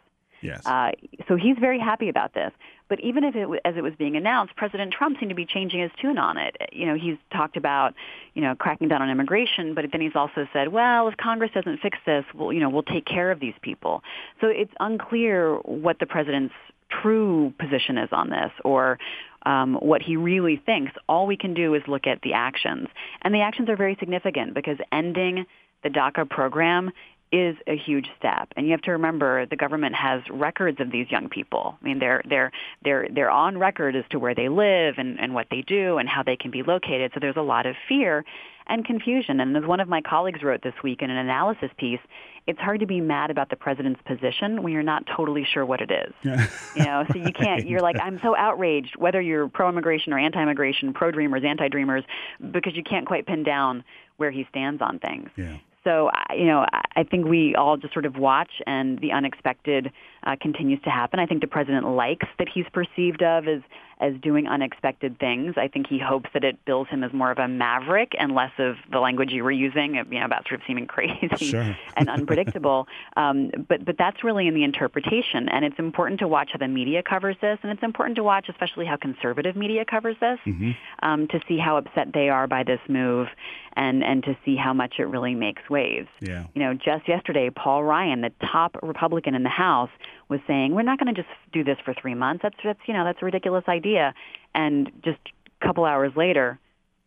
Yes. 0.42 0.60
Uh, 0.66 0.90
so 1.28 1.36
he's 1.36 1.56
very 1.58 1.78
happy 1.78 2.08
about 2.08 2.34
this. 2.34 2.52
But 2.88 3.00
even 3.00 3.24
if 3.24 3.34
it, 3.34 3.48
as 3.64 3.74
it 3.76 3.82
was 3.82 3.94
being 3.96 4.16
announced, 4.16 4.54
President 4.56 4.92
Trump 4.92 5.18
seemed 5.18 5.30
to 5.30 5.34
be 5.34 5.46
changing 5.46 5.80
his 5.80 5.90
tune 6.00 6.18
on 6.18 6.36
it. 6.36 6.56
You 6.72 6.84
know, 6.84 6.94
he's 6.94 7.16
talked 7.32 7.56
about, 7.56 7.94
you 8.34 8.42
know, 8.42 8.54
cracking 8.54 8.88
down 8.88 9.00
on 9.00 9.08
immigration, 9.08 9.74
but 9.74 9.86
then 9.90 10.02
he's 10.02 10.14
also 10.14 10.46
said, 10.52 10.68
well, 10.68 11.08
if 11.08 11.16
Congress 11.16 11.50
doesn't 11.54 11.78
fix 11.80 11.96
this, 12.04 12.24
we'll, 12.34 12.52
you 12.52 12.60
know, 12.60 12.68
we'll 12.68 12.82
take 12.82 13.06
care 13.06 13.30
of 13.30 13.40
these 13.40 13.54
people. 13.62 14.02
So 14.42 14.48
it's 14.48 14.72
unclear 14.78 15.54
what 15.64 16.00
the 16.00 16.06
president's 16.06 16.54
true 16.90 17.54
position 17.58 17.96
is 17.96 18.10
on 18.12 18.28
this 18.28 18.50
or 18.64 18.98
um, 19.46 19.76
what 19.76 20.02
he 20.02 20.16
really 20.16 20.60
thinks. 20.66 20.92
All 21.08 21.26
we 21.26 21.36
can 21.36 21.54
do 21.54 21.74
is 21.74 21.82
look 21.88 22.06
at 22.06 22.20
the 22.22 22.34
actions. 22.34 22.88
And 23.22 23.34
the 23.34 23.40
actions 23.40 23.70
are 23.70 23.76
very 23.76 23.96
significant 23.98 24.54
because 24.54 24.76
ending 24.92 25.46
the 25.82 25.88
DACA 25.88 26.28
program 26.28 26.90
is 27.32 27.56
a 27.66 27.76
huge 27.76 28.08
step. 28.18 28.48
And 28.56 28.66
you 28.66 28.72
have 28.72 28.82
to 28.82 28.92
remember 28.92 29.46
the 29.46 29.56
government 29.56 29.94
has 29.94 30.22
records 30.30 30.80
of 30.80 30.92
these 30.92 31.10
young 31.10 31.28
people. 31.28 31.76
I 31.80 31.84
mean, 31.84 31.98
they're 31.98 32.22
they're 32.28 32.52
they're 32.84 33.08
they're 33.12 33.30
on 33.30 33.58
record 33.58 33.96
as 33.96 34.04
to 34.10 34.18
where 34.18 34.34
they 34.34 34.48
live 34.48 34.96
and, 34.98 35.18
and 35.18 35.34
what 35.34 35.46
they 35.50 35.62
do 35.62 35.96
and 35.98 36.08
how 36.08 36.22
they 36.22 36.36
can 36.36 36.50
be 36.50 36.62
located. 36.62 37.12
So 37.14 37.20
there's 37.20 37.36
a 37.36 37.42
lot 37.42 37.66
of 37.66 37.74
fear 37.88 38.24
and 38.66 38.84
confusion. 38.84 39.40
And 39.40 39.56
as 39.56 39.64
one 39.64 39.80
of 39.80 39.88
my 39.88 40.00
colleagues 40.02 40.42
wrote 40.42 40.62
this 40.62 40.74
week 40.84 41.02
in 41.02 41.10
an 41.10 41.16
analysis 41.16 41.70
piece, 41.78 42.00
it's 42.46 42.58
hard 42.58 42.80
to 42.80 42.86
be 42.86 43.00
mad 43.00 43.30
about 43.30 43.50
the 43.50 43.56
president's 43.56 44.00
position 44.02 44.62
when 44.62 44.72
you're 44.72 44.82
not 44.82 45.04
totally 45.06 45.46
sure 45.52 45.64
what 45.64 45.80
it 45.80 45.90
is. 45.90 46.12
You 46.76 46.84
know, 46.84 47.04
so 47.10 47.18
you 47.18 47.32
can't. 47.32 47.66
You're 47.72 47.80
like, 47.80 47.96
I'm 48.00 48.18
so 48.22 48.36
outraged, 48.36 48.96
whether 48.96 49.20
you're 49.20 49.48
pro-immigration 49.48 50.12
or 50.12 50.18
anti-immigration, 50.18 50.92
pro-dreamers, 50.92 51.42
anti-dreamers, 51.46 52.04
because 52.50 52.74
you 52.74 52.82
can't 52.82 53.06
quite 53.06 53.26
pin 53.26 53.42
down 53.42 53.84
where 54.16 54.30
he 54.30 54.46
stands 54.50 54.82
on 54.82 54.98
things. 54.98 55.30
Yeah. 55.36 55.56
So, 55.84 56.10
you 56.36 56.46
know, 56.46 56.64
I 56.94 57.02
think 57.02 57.26
we 57.26 57.54
all 57.56 57.76
just 57.76 57.92
sort 57.92 58.06
of 58.06 58.16
watch, 58.16 58.50
and 58.66 59.00
the 59.00 59.10
unexpected 59.10 59.90
uh, 60.24 60.36
continues 60.40 60.80
to 60.82 60.90
happen. 60.90 61.18
I 61.18 61.26
think 61.26 61.40
the 61.40 61.48
president 61.48 61.88
likes 61.88 62.26
that 62.38 62.48
he's 62.52 62.66
perceived 62.72 63.22
of 63.22 63.48
as 63.48 63.62
as 64.02 64.14
doing 64.20 64.48
unexpected 64.48 65.18
things. 65.18 65.54
I 65.56 65.68
think 65.68 65.86
he 65.86 65.98
hopes 65.98 66.28
that 66.34 66.42
it 66.42 66.62
builds 66.64 66.90
him 66.90 67.04
as 67.04 67.12
more 67.12 67.30
of 67.30 67.38
a 67.38 67.46
maverick 67.46 68.12
and 68.18 68.34
less 68.34 68.50
of 68.58 68.74
the 68.90 68.98
language 68.98 69.30
you 69.30 69.44
were 69.44 69.52
using, 69.52 69.94
you 69.94 70.18
know, 70.18 70.24
about 70.24 70.46
sort 70.48 70.60
of 70.60 70.66
seeming 70.66 70.86
crazy 70.92 71.28
sure. 71.36 71.76
and 71.96 72.08
unpredictable. 72.08 72.88
um, 73.16 73.50
but 73.68 73.84
but 73.84 73.96
that's 73.96 74.24
really 74.24 74.48
in 74.48 74.54
the 74.54 74.64
interpretation, 74.64 75.48
and 75.48 75.64
it's 75.64 75.78
important 75.78 76.18
to 76.20 76.28
watch 76.28 76.50
how 76.52 76.58
the 76.58 76.68
media 76.68 77.02
covers 77.02 77.36
this, 77.40 77.58
and 77.62 77.70
it's 77.70 77.82
important 77.82 78.16
to 78.16 78.24
watch 78.24 78.48
especially 78.48 78.86
how 78.86 78.96
conservative 78.96 79.54
media 79.56 79.84
covers 79.84 80.16
this 80.20 80.38
mm-hmm. 80.44 80.72
um, 81.02 81.28
to 81.28 81.40
see 81.46 81.58
how 81.58 81.76
upset 81.76 82.08
they 82.12 82.28
are 82.28 82.48
by 82.48 82.64
this 82.64 82.80
move, 82.88 83.28
and 83.74 84.02
and 84.02 84.24
to 84.24 84.36
see 84.44 84.56
how 84.56 84.72
much 84.72 84.94
it 84.98 85.04
really 85.04 85.34
makes 85.34 85.62
waves. 85.70 86.08
Yeah. 86.20 86.46
You 86.54 86.62
know, 86.62 86.74
just 86.74 87.08
yesterday, 87.08 87.50
Paul 87.50 87.84
Ryan, 87.84 88.22
the 88.22 88.32
top 88.50 88.76
Republican 88.82 89.34
in 89.34 89.44
the 89.44 89.48
House, 89.48 89.90
was 90.28 90.40
saying 90.46 90.74
we're 90.74 90.82
not 90.82 90.98
going 90.98 91.14
to 91.14 91.22
just 91.22 91.32
do 91.52 91.62
this 91.62 91.76
for 91.84 91.94
three 91.94 92.14
months. 92.14 92.42
That's 92.42 92.56
that's 92.64 92.80
you 92.86 92.94
know 92.94 93.04
that's 93.04 93.20
a 93.22 93.24
ridiculous 93.24 93.64
idea. 93.68 93.91
And 94.54 94.90
just 95.04 95.18
a 95.60 95.66
couple 95.66 95.84
hours 95.84 96.12
later, 96.16 96.58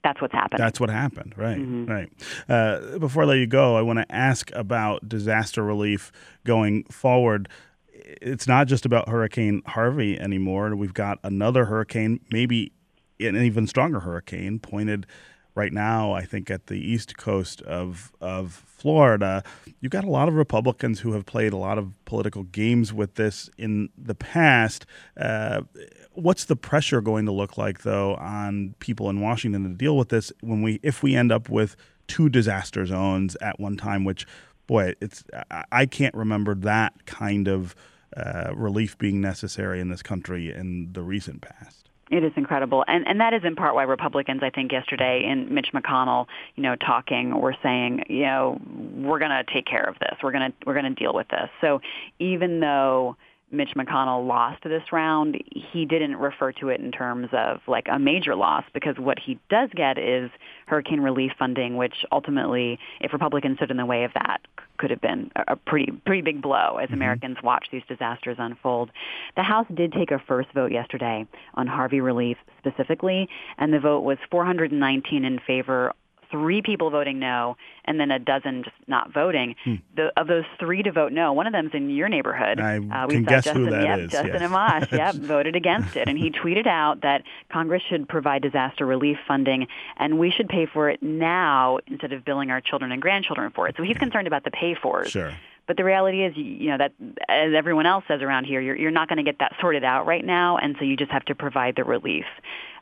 that's 0.03 0.21
what's 0.21 0.33
happened. 0.33 0.59
That's 0.59 0.79
what 0.79 0.89
happened, 0.89 1.33
right? 1.35 1.57
Mm-hmm. 1.57 1.85
Right. 1.85 2.09
Uh, 2.47 2.99
before 2.99 3.23
I 3.23 3.25
let 3.25 3.37
you 3.37 3.47
go, 3.47 3.75
I 3.75 3.81
want 3.81 3.99
to 3.99 4.11
ask 4.11 4.51
about 4.53 5.09
disaster 5.09 5.63
relief 5.63 6.11
going 6.45 6.83
forward. 6.85 7.49
It's 7.91 8.47
not 8.47 8.67
just 8.67 8.85
about 8.85 9.09
Hurricane 9.09 9.63
Harvey 9.65 10.19
anymore. 10.19 10.75
We've 10.75 10.93
got 10.93 11.17
another 11.23 11.65
hurricane, 11.65 12.19
maybe 12.31 12.71
an 13.19 13.35
even 13.35 13.65
stronger 13.65 14.01
hurricane, 14.01 14.59
pointed 14.59 15.07
right 15.55 15.73
now, 15.73 16.11
I 16.11 16.23
think, 16.25 16.51
at 16.51 16.67
the 16.67 16.75
east 16.75 17.17
coast 17.17 17.61
of 17.63 18.11
of 18.21 18.63
Florida. 18.67 19.43
You've 19.79 19.91
got 19.91 20.03
a 20.03 20.09
lot 20.09 20.27
of 20.27 20.35
Republicans 20.35 20.99
who 20.99 21.13
have 21.13 21.25
played 21.25 21.53
a 21.53 21.57
lot 21.57 21.77
of 21.77 21.93
political 22.05 22.43
games 22.43 22.93
with 22.93 23.15
this 23.15 23.49
in 23.57 23.89
the 23.97 24.13
past. 24.15 24.85
Uh, 25.19 25.61
what's 26.13 26.45
the 26.45 26.55
pressure 26.55 27.01
going 27.01 27.25
to 27.25 27.31
look 27.31 27.57
like, 27.57 27.81
though, 27.81 28.15
on 28.15 28.75
people 28.79 29.09
in 29.09 29.21
Washington 29.21 29.63
to 29.63 29.69
deal 29.69 29.97
with 29.97 30.09
this 30.09 30.31
when 30.41 30.61
we 30.61 30.79
if 30.83 31.01
we 31.01 31.15
end 31.15 31.31
up 31.31 31.49
with 31.49 31.75
two 32.07 32.29
disaster 32.29 32.85
zones 32.85 33.35
at 33.41 33.59
one 33.59 33.77
time? 33.77 34.03
Which, 34.03 34.27
boy, 34.67 34.93
it's 35.01 35.23
I 35.71 35.85
can't 35.85 36.13
remember 36.13 36.53
that 36.55 37.05
kind 37.05 37.47
of 37.47 37.75
uh, 38.15 38.51
relief 38.55 38.97
being 38.97 39.21
necessary 39.21 39.79
in 39.79 39.89
this 39.89 40.01
country 40.01 40.51
in 40.53 40.89
the 40.93 41.01
recent 41.01 41.41
past. 41.41 41.84
It 42.11 42.23
is 42.23 42.31
incredible, 42.35 42.85
and 42.87 43.07
and 43.07 43.19
that 43.19 43.33
is 43.33 43.41
in 43.43 43.55
part 43.55 43.73
why 43.73 43.83
Republicans, 43.83 44.41
I 44.43 44.51
think, 44.51 44.71
yesterday 44.71 45.25
in 45.27 45.51
Mitch 45.51 45.69
McConnell, 45.73 46.27
you 46.55 46.61
know, 46.61 46.75
talking, 46.75 47.39
were 47.39 47.55
saying, 47.63 48.03
you 48.09 48.25
know, 48.25 48.61
we're 48.95 49.17
going 49.17 49.31
to 49.31 49.43
take 49.51 49.65
care 49.65 49.83
of 49.83 49.97
this. 49.99 50.15
We're 50.21 50.31
going 50.31 50.51
to 50.51 50.57
we're 50.67 50.79
going 50.79 50.93
to 50.93 51.03
deal 51.03 51.15
with 51.15 51.27
this. 51.29 51.49
So 51.61 51.81
even 52.19 52.59
though 52.59 53.17
Mitch 53.51 53.71
McConnell 53.75 54.27
lost 54.27 54.63
this 54.63 54.83
round, 54.91 55.41
he 55.71 55.85
didn't 55.85 56.17
refer 56.17 56.51
to 56.53 56.69
it 56.69 56.79
in 56.79 56.91
terms 56.91 57.29
of 57.31 57.61
like 57.67 57.87
a 57.91 57.97
major 57.97 58.35
loss 58.35 58.63
because 58.73 58.97
what 58.97 59.17
he 59.19 59.39
does 59.49 59.69
get 59.75 59.97
is 59.97 60.29
hurricane 60.67 60.99
relief 60.99 61.31
funding, 61.37 61.77
which 61.77 62.05
ultimately, 62.11 62.79
if 62.99 63.13
Republicans 63.13 63.57
stood 63.57 63.71
in 63.71 63.77
the 63.77 63.85
way 63.85 64.03
of 64.03 64.11
that, 64.13 64.41
could 64.77 64.89
have 64.89 65.01
been 65.01 65.31
a 65.47 65.55
pretty 65.55 65.91
pretty 66.05 66.21
big 66.21 66.41
blow 66.41 66.77
as 66.77 66.87
mm-hmm. 66.87 66.95
Americans 66.95 67.37
watch 67.43 67.67
these 67.71 67.83
disasters 67.87 68.37
unfold. 68.39 68.91
The 69.35 69.43
House 69.43 69.67
did 69.73 69.93
take 69.93 70.11
a 70.11 70.19
first 70.27 70.49
vote 70.53 70.71
yesterday 70.71 71.25
on 71.55 71.67
Harvey 71.67 72.01
relief 72.01 72.37
specifically, 72.59 73.29
and 73.57 73.73
the 73.73 73.79
vote 73.79 74.01
was 74.01 74.17
419 74.31 75.25
in 75.25 75.39
favor, 75.45 75.93
three 76.35 76.61
people 76.61 76.89
voting 76.89 77.19
no, 77.19 77.57
and 77.85 77.99
then 77.99 78.11
a 78.11 78.19
dozen 78.19 78.63
just 78.63 78.75
not 78.87 79.13
voting. 79.13 79.55
Hmm. 79.63 79.75
The, 79.95 80.11
of 80.19 80.27
those 80.27 80.43
three 80.59 80.83
to 80.83 80.91
vote 80.91 81.11
no, 81.11 81.33
one 81.33 81.47
of 81.47 81.53
them's 81.53 81.71
in 81.73 81.89
your 81.89 82.09
neighborhood. 82.09 82.59
I 82.59 82.77
uh, 82.77 83.07
we 83.07 83.15
can 83.15 83.23
guess 83.23 83.45
Justin, 83.45 83.65
who 83.65 83.71
that 83.71 83.83
yep, 83.83 83.99
is. 83.99 84.11
Justin 84.11 84.41
yes. 84.41 84.51
Amash, 84.51 84.91
yep, 84.91 85.15
voted 85.15 85.55
against 85.55 85.95
it, 85.95 86.07
and 86.07 86.17
he 86.17 86.31
tweeted 86.31 86.67
out 86.67 87.01
that 87.01 87.23
Congress 87.51 87.83
should 87.89 88.07
provide 88.07 88.41
disaster 88.41 88.85
relief 88.85 89.17
funding, 89.27 89.67
and 89.97 90.19
we 90.19 90.31
should 90.31 90.49
pay 90.49 90.65
for 90.65 90.89
it 90.89 91.01
now 91.01 91.79
instead 91.87 92.11
of 92.11 92.25
billing 92.25 92.51
our 92.51 92.61
children 92.61 92.91
and 92.91 93.01
grandchildren 93.01 93.51
for 93.51 93.67
it. 93.67 93.75
So 93.77 93.83
he's 93.83 93.97
concerned 93.97 94.27
about 94.27 94.43
the 94.43 94.51
pay 94.51 94.75
fors. 94.75 95.11
Sure. 95.11 95.33
But 95.67 95.77
the 95.77 95.83
reality 95.83 96.23
is, 96.23 96.33
you 96.35 96.69
know, 96.69 96.77
that 96.77 96.93
as 97.27 97.53
everyone 97.55 97.85
else 97.85 98.03
says 98.07 98.21
around 98.21 98.45
here, 98.45 98.61
you're, 98.61 98.75
you're 98.75 98.91
not 98.91 99.09
going 99.09 99.17
to 99.17 99.23
get 99.23 99.39
that 99.39 99.53
sorted 99.59 99.83
out 99.83 100.05
right 100.05 100.23
now, 100.23 100.57
and 100.57 100.75
so 100.77 100.85
you 100.85 100.95
just 100.95 101.11
have 101.11 101.25
to 101.25 101.35
provide 101.35 101.75
the 101.75 101.83
relief. 101.83 102.25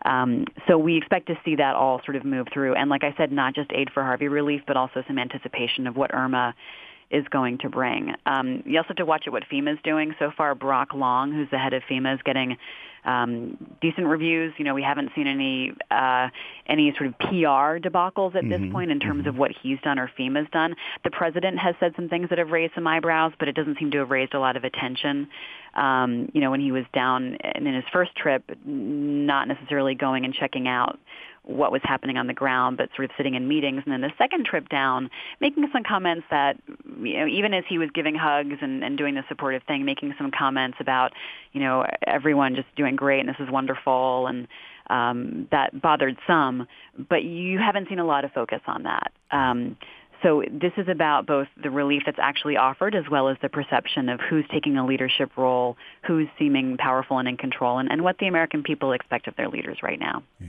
Um, 0.06 0.46
so 0.68 0.78
we 0.78 0.98
expect 0.98 1.28
to 1.28 1.36
see 1.46 1.56
that 1.56 1.76
all 1.76 2.02
sort 2.04 2.18
of 2.18 2.26
move 2.26 2.48
through. 2.54 2.76
And 2.76 2.90
like 2.90 3.04
I 3.04 3.14
said, 3.18 3.32
not 3.32 3.56
just 3.56 3.72
aid 3.74 3.90
for 3.94 4.04
Harvey 4.04 4.28
relief, 4.28 4.62
but 4.68 4.76
also 4.76 5.04
some 5.08 5.18
anticipation 5.18 5.88
of 5.88 5.96
what 5.96 6.14
Irma 6.14 6.54
is 7.10 7.26
going 7.30 7.60
to 7.60 7.70
bring. 7.70 8.14
Um, 8.26 8.64
you 8.66 8.78
also 8.78 8.90
have 8.90 8.98
to 8.98 9.06
watch 9.06 9.24
at 9.28 9.34
what 9.34 9.44
FEMA 9.50 9.74
is 9.74 9.80
doing. 9.84 10.16
So 10.20 10.32
far, 10.36 10.56
Brock 10.56 10.94
Long, 10.94 11.32
who's 11.32 11.50
the 11.52 11.60
head 11.60 11.74
of 11.74 11.84
FEMA, 11.90 12.16
is 12.16 12.22
getting 12.24 12.58
um, 13.06 13.58
decent 13.82 14.08
reviews. 14.08 14.54
You 14.58 14.66
know, 14.66 14.74
we 14.74 14.84
haven't 14.84 15.12
seen 15.16 15.28
any 15.28 15.74
uh, 15.92 16.30
any 16.68 16.94
sort 16.98 17.08
of 17.08 17.20
PR 17.20 17.80
debacles 17.80 18.36
at 18.36 18.44
mm-hmm. 18.44 18.50
this 18.50 18.72
point 18.72 18.92
in 18.92 19.00
terms 19.00 19.22
mm-hmm. 19.22 19.30
of 19.30 19.38
what 19.38 19.52
he's 19.62 19.80
done 19.82 20.00
or 20.00 20.10
FEMA's 20.18 20.50
done. 20.52 20.76
The 21.04 21.12
president 21.12 21.60
has 21.60 21.76
said 21.80 21.94
some 21.96 22.10
things 22.10 22.30
that 22.30 22.38
have 22.38 22.50
raised 22.50 22.74
some 22.76 22.88
eyebrows, 22.88 23.34
but 23.40 23.48
it 23.48 23.56
doesn't 23.56 23.78
seem 23.80 23.92
to 23.92 24.00
have 24.00 24.10
raised 24.10 24.34
a 24.34 24.40
lot 24.40 24.56
of 24.56 24.64
attention. 24.64 25.28
Um, 25.74 26.30
you 26.34 26.42
know, 26.42 26.52
when 26.52 26.62
he 26.62 26.72
was 26.72 26.86
down 26.94 27.36
in 27.56 27.66
his 27.66 27.84
first 27.92 28.16
trip, 28.16 28.44
not 28.64 29.48
necessarily 29.48 29.96
going 29.96 30.24
and 30.24 30.34
checking 30.34 30.68
out 30.68 31.00
what 31.44 31.72
was 31.72 31.82
happening 31.84 32.18
on 32.18 32.28
the 32.28 32.34
ground, 32.34 32.78
but 32.78 32.90
sort 32.96 33.06
of 33.06 33.12
sitting 33.18 33.36
in 33.36 33.48
meetings. 33.48 33.84
And 33.86 33.94
then 33.94 34.02
the 34.02 34.12
second 34.18 34.46
trip 34.46 34.70
down, 34.70 35.10
making 35.42 35.68
some 35.74 35.84
comments 35.84 36.26
that, 36.32 36.58
you 37.02 37.20
know, 37.20 37.28
even 37.28 37.54
as 37.54 37.64
he 37.68 37.78
was 37.78 37.90
giving 37.94 38.16
hugs 38.16 38.56
and, 38.62 38.84
and 38.84 38.98
doing 38.98 39.16
the 39.16 39.24
supportive 39.28 39.62
thing, 39.64 39.84
making 39.86 40.14
some 40.18 40.32
comments 40.32 40.78
about, 40.80 41.12
you 41.52 41.60
know, 41.60 41.86
everyone 42.08 42.56
just 42.56 42.74
doing 42.76 42.96
great 42.96 43.20
and 43.20 43.30
this 43.30 43.36
is 43.40 43.50
wonderful 43.52 44.28
and 44.28 44.48
um, 44.90 45.48
that 45.52 45.80
bothered 45.82 46.18
some. 46.28 46.68
But 46.98 47.24
you 47.24 47.60
haven't 47.60 47.90
seen 47.90 48.00
a 48.00 48.06
lot 48.06 48.26
of 48.26 48.32
focus 48.32 48.62
on 48.68 48.84
that. 48.84 49.12
Um, 49.32 49.78
so 50.22 50.42
this 50.50 50.72
is 50.78 50.88
about 50.88 51.26
both 51.28 51.48
the 51.62 51.70
relief 51.70 52.04
that's 52.06 52.20
actually 52.20 52.56
offered 52.56 52.96
as 52.96 53.04
well 53.12 53.28
as 53.28 53.36
the 53.42 53.50
perception 53.50 54.08
of 54.08 54.22
who's 54.22 54.46
taking 54.52 54.78
a 54.78 54.86
leadership 54.86 55.32
role, 55.36 55.76
who's 56.08 56.28
seeming 56.40 56.78
powerful 56.78 57.18
and 57.18 57.28
in 57.28 57.36
control, 57.36 57.78
and, 57.78 57.92
and 57.92 58.04
what 58.04 58.18
the 58.20 58.28
American 58.28 58.64
people 58.64 58.94
expect 58.94 59.28
of 59.28 59.36
their 59.36 59.50
leaders 59.50 59.80
right 59.84 60.00
now. 60.00 60.24
Yeah. 60.40 60.48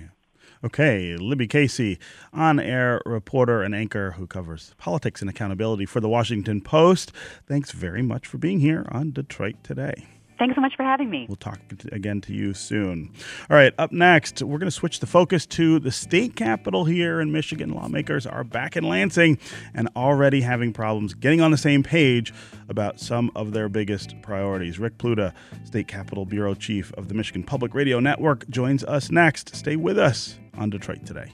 Okay, 0.64 1.14
Libby 1.18 1.46
Casey, 1.46 1.98
on 2.32 2.58
air 2.58 3.02
reporter 3.04 3.62
and 3.62 3.74
anchor 3.74 4.12
who 4.12 4.26
covers 4.26 4.74
politics 4.78 5.20
and 5.20 5.28
accountability 5.28 5.84
for 5.84 6.00
the 6.00 6.08
Washington 6.08 6.62
Post. 6.62 7.12
Thanks 7.46 7.70
very 7.70 8.00
much 8.00 8.26
for 8.26 8.38
being 8.38 8.60
here 8.60 8.86
on 8.88 9.10
Detroit 9.10 9.56
Today. 9.62 10.06
Thanks 10.38 10.54
so 10.54 10.60
much 10.60 10.74
for 10.76 10.82
having 10.82 11.10
me. 11.10 11.26
We'll 11.28 11.36
talk 11.36 11.60
again 11.92 12.20
to 12.22 12.32
you 12.32 12.54
soon. 12.54 13.12
All 13.48 13.56
right, 13.56 13.72
up 13.78 13.92
next, 13.92 14.42
we're 14.42 14.58
going 14.58 14.66
to 14.66 14.76
switch 14.76 15.00
the 15.00 15.06
focus 15.06 15.46
to 15.46 15.78
the 15.78 15.92
state 15.92 16.34
capitol 16.34 16.84
here 16.84 17.20
in 17.20 17.30
Michigan. 17.30 17.70
Lawmakers 17.70 18.26
are 18.26 18.42
back 18.42 18.76
in 18.76 18.84
Lansing 18.84 19.38
and 19.74 19.88
already 19.94 20.40
having 20.40 20.72
problems 20.72 21.14
getting 21.14 21.40
on 21.40 21.50
the 21.50 21.56
same 21.56 21.82
page 21.82 22.32
about 22.68 22.98
some 22.98 23.30
of 23.36 23.52
their 23.52 23.68
biggest 23.68 24.20
priorities. 24.22 24.78
Rick 24.78 24.98
Pluta, 24.98 25.32
State 25.64 25.88
Capitol 25.88 26.24
Bureau 26.24 26.54
Chief 26.54 26.92
of 26.94 27.08
the 27.08 27.14
Michigan 27.14 27.42
Public 27.42 27.74
Radio 27.74 28.00
Network, 28.00 28.48
joins 28.48 28.82
us 28.84 29.10
next. 29.10 29.54
Stay 29.54 29.76
with 29.76 29.98
us 29.98 30.38
on 30.58 30.70
Detroit 30.70 31.06
Today. 31.06 31.32